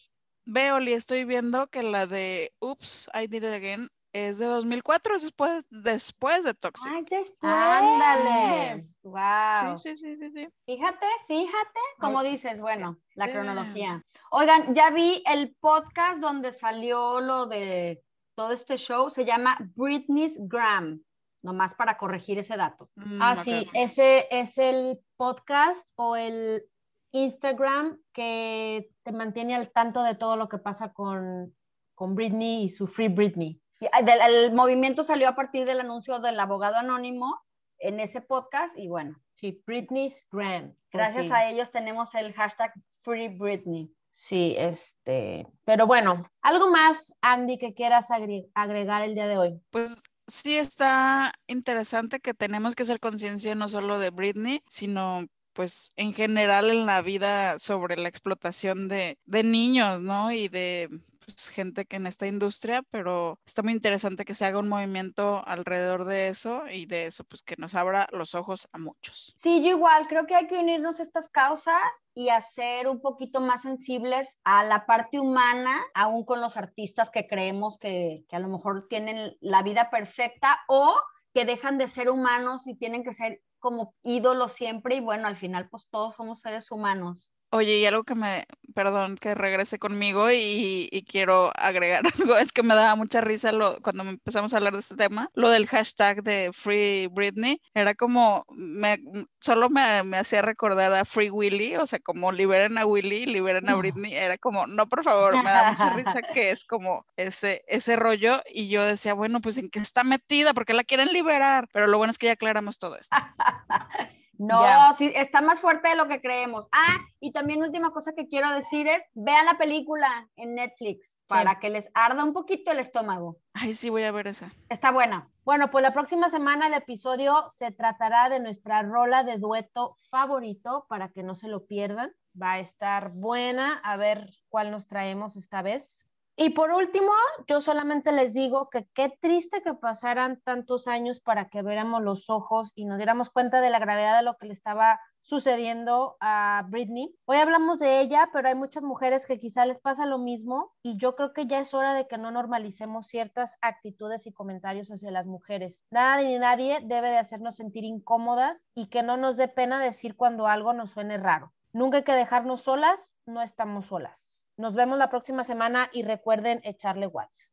veo, 0.44 0.80
y 0.80 0.92
estoy 0.92 1.24
viendo 1.24 1.68
que 1.68 1.82
la 1.82 2.06
de 2.06 2.52
Oops, 2.60 3.10
I 3.14 3.26
Did 3.28 3.44
It 3.44 3.54
Again 3.54 3.88
es 4.12 4.38
de 4.38 4.46
2004, 4.46 5.16
es 5.16 5.22
después, 5.22 5.64
después 5.70 6.44
de 6.44 6.54
Toxic. 6.54 6.90
Ay, 6.90 7.02
después. 7.02 7.52
Ándale. 7.52 8.82
Wow. 9.02 9.76
Sí, 9.76 9.90
sí, 9.90 9.98
sí, 9.98 10.16
sí, 10.16 10.30
sí. 10.34 10.48
Fíjate, 10.64 11.06
fíjate, 11.28 11.80
como 12.00 12.22
dices, 12.22 12.60
bueno, 12.60 12.98
la 13.14 13.26
yeah. 13.26 13.34
cronología. 13.34 14.02
Oigan, 14.30 14.74
ya 14.74 14.90
vi 14.90 15.22
el 15.26 15.54
podcast 15.60 16.20
donde 16.20 16.52
salió 16.52 17.20
lo 17.20 17.46
de 17.46 18.02
todo 18.34 18.52
este 18.52 18.76
show, 18.76 19.10
se 19.10 19.24
llama 19.24 19.58
Britney's 19.76 20.38
Gram, 20.40 21.00
nomás 21.42 21.74
para 21.74 21.96
corregir 21.98 22.38
ese 22.38 22.56
dato. 22.56 22.90
Mm, 22.96 23.18
Ah, 23.22 23.36
sí, 23.42 23.66
ese 23.74 24.26
es 24.30 24.58
el 24.58 24.98
podcast 25.16 25.90
o 25.96 26.16
el 26.16 26.64
Instagram 27.12 27.98
que 28.12 28.90
te 29.02 29.12
mantiene 29.12 29.54
al 29.54 29.70
tanto 29.72 30.02
de 30.02 30.14
todo 30.14 30.36
lo 30.36 30.48
que 30.48 30.58
pasa 30.58 30.92
con, 30.92 31.54
con 31.94 32.14
Britney 32.14 32.64
y 32.64 32.68
su 32.68 32.86
Free 32.86 33.08
Britney. 33.08 33.60
El 33.80 34.52
movimiento 34.54 35.04
salió 35.04 35.28
a 35.28 35.34
partir 35.36 35.64
del 35.66 35.80
anuncio 35.80 36.18
del 36.18 36.38
abogado 36.40 36.76
anónimo 36.76 37.40
en 37.78 38.00
ese 38.00 38.20
podcast 38.20 38.76
y 38.76 38.88
bueno, 38.88 39.16
Sí, 39.34 39.62
Britney's 39.64 40.26
Gram. 40.32 40.74
gracias 40.92 41.26
sí. 41.28 41.32
a 41.32 41.48
ellos 41.48 41.70
tenemos 41.70 42.12
el 42.16 42.32
hashtag 42.34 42.72
Free 43.02 43.28
Britney. 43.28 43.88
Sí, 44.10 44.54
este, 44.58 45.46
pero 45.64 45.86
bueno, 45.86 46.24
algo 46.42 46.70
más, 46.70 47.14
Andy, 47.20 47.56
que 47.58 47.74
quieras 47.74 48.10
agre- 48.10 48.48
agregar 48.54 49.02
el 49.02 49.14
día 49.14 49.28
de 49.28 49.38
hoy. 49.38 49.60
Pues 49.70 50.02
sí 50.28 50.56
está 50.56 51.32
interesante 51.46 52.20
que 52.20 52.34
tenemos 52.34 52.74
que 52.76 52.84
hacer 52.84 53.00
conciencia 53.00 53.54
no 53.54 53.68
solo 53.68 53.98
de 53.98 54.10
Britney, 54.10 54.62
sino 54.66 55.26
pues 55.52 55.92
en 55.96 56.14
general 56.14 56.70
en 56.70 56.86
la 56.86 57.02
vida 57.02 57.58
sobre 57.58 57.96
la 57.96 58.08
explotación 58.08 58.88
de, 58.88 59.18
de 59.26 59.42
niños, 59.42 60.00
¿no? 60.00 60.30
Y 60.32 60.48
de 60.48 60.88
pues, 61.34 61.50
gente 61.50 61.84
que 61.84 61.96
en 61.96 62.06
esta 62.06 62.26
industria, 62.26 62.82
pero 62.90 63.38
está 63.44 63.62
muy 63.62 63.74
interesante 63.74 64.24
que 64.24 64.34
se 64.34 64.46
haga 64.46 64.58
un 64.58 64.68
movimiento 64.68 65.46
alrededor 65.46 66.06
de 66.06 66.28
eso 66.28 66.62
y 66.72 66.86
de 66.86 67.04
eso 67.06 67.24
pues 67.24 67.42
que 67.42 67.56
nos 67.58 67.74
abra 67.74 68.08
los 68.12 68.34
ojos 68.34 68.66
a 68.72 68.78
muchos. 68.78 69.34
Sí, 69.36 69.62
yo 69.62 69.70
igual, 69.70 70.08
creo 70.08 70.26
que 70.26 70.34
hay 70.34 70.46
que 70.46 70.58
unirnos 70.58 71.00
a 71.00 71.02
estas 71.02 71.28
causas 71.28 72.06
y 72.14 72.30
hacer 72.30 72.88
un 72.88 73.00
poquito 73.00 73.40
más 73.40 73.62
sensibles 73.62 74.38
a 74.44 74.64
la 74.64 74.86
parte 74.86 75.20
humana, 75.20 75.84
aún 75.94 76.24
con 76.24 76.40
los 76.40 76.56
artistas 76.56 77.10
que 77.10 77.26
creemos 77.26 77.78
que, 77.78 78.24
que 78.28 78.36
a 78.36 78.40
lo 78.40 78.48
mejor 78.48 78.88
tienen 78.88 79.36
la 79.40 79.62
vida 79.62 79.90
perfecta 79.90 80.60
o 80.66 80.98
que 81.34 81.44
dejan 81.44 81.76
de 81.76 81.88
ser 81.88 82.08
humanos 82.08 82.66
y 82.66 82.74
tienen 82.74 83.04
que 83.04 83.12
ser 83.12 83.42
como 83.58 83.94
ídolos 84.02 84.54
siempre 84.54 84.96
y 84.96 85.00
bueno, 85.00 85.28
al 85.28 85.36
final 85.36 85.68
pues 85.68 85.88
todos 85.90 86.14
somos 86.14 86.40
seres 86.40 86.70
humanos. 86.70 87.34
Oye, 87.50 87.78
y 87.78 87.86
algo 87.86 88.04
que 88.04 88.14
me, 88.14 88.44
perdón, 88.74 89.16
que 89.16 89.34
regrese 89.34 89.78
conmigo 89.78 90.30
y, 90.30 90.88
y 90.92 91.02
quiero 91.04 91.50
agregar 91.56 92.02
algo, 92.32 92.36
es 92.36 92.52
que 92.52 92.62
me 92.62 92.74
daba 92.74 92.94
mucha 92.94 93.22
risa 93.22 93.52
lo, 93.52 93.80
cuando 93.80 94.02
empezamos 94.02 94.52
a 94.52 94.58
hablar 94.58 94.74
de 94.74 94.80
este 94.80 94.96
tema, 94.96 95.30
lo 95.34 95.48
del 95.48 95.66
hashtag 95.66 96.22
de 96.22 96.50
Free 96.52 97.06
Britney, 97.06 97.60
era 97.74 97.94
como, 97.94 98.44
me, 98.50 98.98
solo 99.40 99.70
me, 99.70 100.02
me 100.02 100.18
hacía 100.18 100.42
recordar 100.42 100.92
a 100.92 101.04
Free 101.06 101.30
Willy, 101.30 101.76
o 101.76 101.86
sea, 101.86 101.98
como 102.00 102.32
liberen 102.32 102.76
a 102.76 102.84
Willy, 102.84 103.24
liberen 103.24 103.68
a 103.68 103.72
No. 103.72 103.78
Britney, 103.78 104.14
era 104.14 104.36
como, 104.36 104.66
no, 104.66 104.86
por 104.86 105.02
favor, 105.02 105.36
me 105.42 105.50
da 105.50 105.72
mucha 105.72 105.90
risa 105.90 106.20
que 106.34 106.50
es 106.50 106.64
como 106.64 107.06
ese, 107.16 107.64
ese 107.66 107.96
rollo, 107.96 108.42
y 108.46 108.68
yo 108.68 108.84
decía, 108.84 109.14
bueno, 109.14 109.40
pues 109.40 109.56
en 109.56 109.70
qué 109.70 109.78
está 109.78 110.04
metida, 110.04 110.52
porque 110.52 110.74
la 110.74 110.84
quieren 110.84 111.12
liberar, 111.14 111.66
pero 111.72 111.86
lo 111.86 111.96
bueno 111.96 112.10
es 112.10 112.18
que 112.18 112.26
ya 112.26 112.32
aclaramos 112.32 112.78
todo 112.78 112.98
esto. 112.98 113.16
No, 114.38 114.94
sí, 114.94 115.12
está 115.16 115.40
más 115.40 115.60
fuerte 115.60 115.88
de 115.88 115.96
lo 115.96 116.06
que 116.06 116.20
creemos. 116.20 116.66
Ah, 116.70 116.96
y 117.18 117.32
también 117.32 117.60
última 117.60 117.90
cosa 117.90 118.12
que 118.14 118.28
quiero 118.28 118.50
decir 118.50 118.86
es, 118.86 119.02
vean 119.14 119.44
la 119.46 119.58
película 119.58 120.28
en 120.36 120.54
Netflix 120.54 121.18
para 121.26 121.58
que 121.58 121.70
les 121.70 121.90
arda 121.92 122.24
un 122.24 122.32
poquito 122.32 122.70
el 122.70 122.78
estómago. 122.78 123.36
Ay, 123.52 123.74
sí, 123.74 123.90
voy 123.90 124.04
a 124.04 124.12
ver 124.12 124.28
esa. 124.28 124.52
Está 124.68 124.92
buena. 124.92 125.28
Bueno, 125.44 125.70
pues 125.70 125.82
la 125.82 125.92
próxima 125.92 126.30
semana 126.30 126.68
el 126.68 126.74
episodio 126.74 127.46
se 127.50 127.72
tratará 127.72 128.28
de 128.28 128.38
nuestra 128.38 128.82
rola 128.82 129.24
de 129.24 129.38
dueto 129.38 129.96
favorito 130.08 130.86
para 130.88 131.08
que 131.08 131.24
no 131.24 131.34
se 131.34 131.48
lo 131.48 131.66
pierdan. 131.66 132.12
Va 132.40 132.52
a 132.52 132.58
estar 132.60 133.10
buena, 133.10 133.80
a 133.82 133.96
ver 133.96 134.30
cuál 134.48 134.70
nos 134.70 134.86
traemos 134.86 135.36
esta 135.36 135.62
vez. 135.62 136.07
Y 136.40 136.50
por 136.50 136.70
último, 136.70 137.10
yo 137.48 137.60
solamente 137.60 138.12
les 138.12 138.32
digo 138.32 138.70
que 138.70 138.86
qué 138.94 139.12
triste 139.20 139.60
que 139.60 139.74
pasaran 139.74 140.40
tantos 140.44 140.86
años 140.86 141.18
para 141.18 141.48
que 141.48 141.64
viéramos 141.64 142.00
los 142.00 142.30
ojos 142.30 142.70
y 142.76 142.84
nos 142.84 142.98
diéramos 142.98 143.28
cuenta 143.28 143.60
de 143.60 143.70
la 143.70 143.80
gravedad 143.80 144.16
de 144.16 144.22
lo 144.22 144.36
que 144.36 144.46
le 144.46 144.52
estaba 144.52 145.00
sucediendo 145.22 146.16
a 146.20 146.64
Britney. 146.68 147.12
Hoy 147.24 147.38
hablamos 147.38 147.80
de 147.80 148.00
ella, 148.00 148.30
pero 148.32 148.46
hay 148.46 148.54
muchas 148.54 148.84
mujeres 148.84 149.26
que 149.26 149.40
quizá 149.40 149.66
les 149.66 149.80
pasa 149.80 150.06
lo 150.06 150.18
mismo 150.18 150.72
y 150.80 150.96
yo 150.96 151.16
creo 151.16 151.32
que 151.32 151.48
ya 151.48 151.58
es 151.58 151.74
hora 151.74 151.92
de 151.92 152.06
que 152.06 152.18
no 152.18 152.30
normalicemos 152.30 153.08
ciertas 153.08 153.56
actitudes 153.60 154.24
y 154.28 154.32
comentarios 154.32 154.92
hacia 154.92 155.10
las 155.10 155.26
mujeres. 155.26 155.86
Nada 155.90 156.22
ni 156.22 156.38
nadie 156.38 156.78
debe 156.84 157.10
de 157.10 157.18
hacernos 157.18 157.56
sentir 157.56 157.82
incómodas 157.82 158.68
y 158.76 158.90
que 158.90 159.02
no 159.02 159.16
nos 159.16 159.36
dé 159.36 159.48
pena 159.48 159.82
decir 159.82 160.14
cuando 160.14 160.46
algo 160.46 160.72
nos 160.72 160.92
suene 160.92 161.18
raro. 161.18 161.52
Nunca 161.72 161.96
hay 161.96 162.04
que 162.04 162.12
dejarnos 162.12 162.62
solas, 162.62 163.16
no 163.26 163.42
estamos 163.42 163.86
solas. 163.86 164.37
Nos 164.58 164.74
vemos 164.74 164.98
la 164.98 165.08
próxima 165.08 165.44
semana 165.44 165.88
y 165.92 166.02
recuerden 166.02 166.60
echarle 166.64 167.06
watts. 167.06 167.52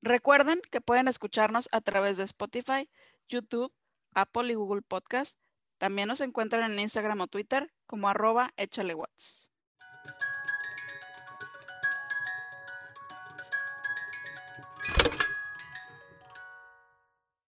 Recuerden 0.00 0.58
que 0.70 0.80
pueden 0.80 1.06
escucharnos 1.06 1.68
a 1.70 1.82
través 1.82 2.16
de 2.16 2.24
Spotify, 2.24 2.88
YouTube, 3.28 3.70
Apple 4.14 4.50
y 4.50 4.54
Google 4.54 4.80
Podcast. 4.80 5.36
También 5.76 6.08
nos 6.08 6.22
encuentran 6.22 6.72
en 6.72 6.78
Instagram 6.78 7.20
o 7.20 7.26
Twitter 7.26 7.70
como 7.86 8.08
arroba 8.08 8.48
échale 8.56 8.94
watts. 8.94 9.50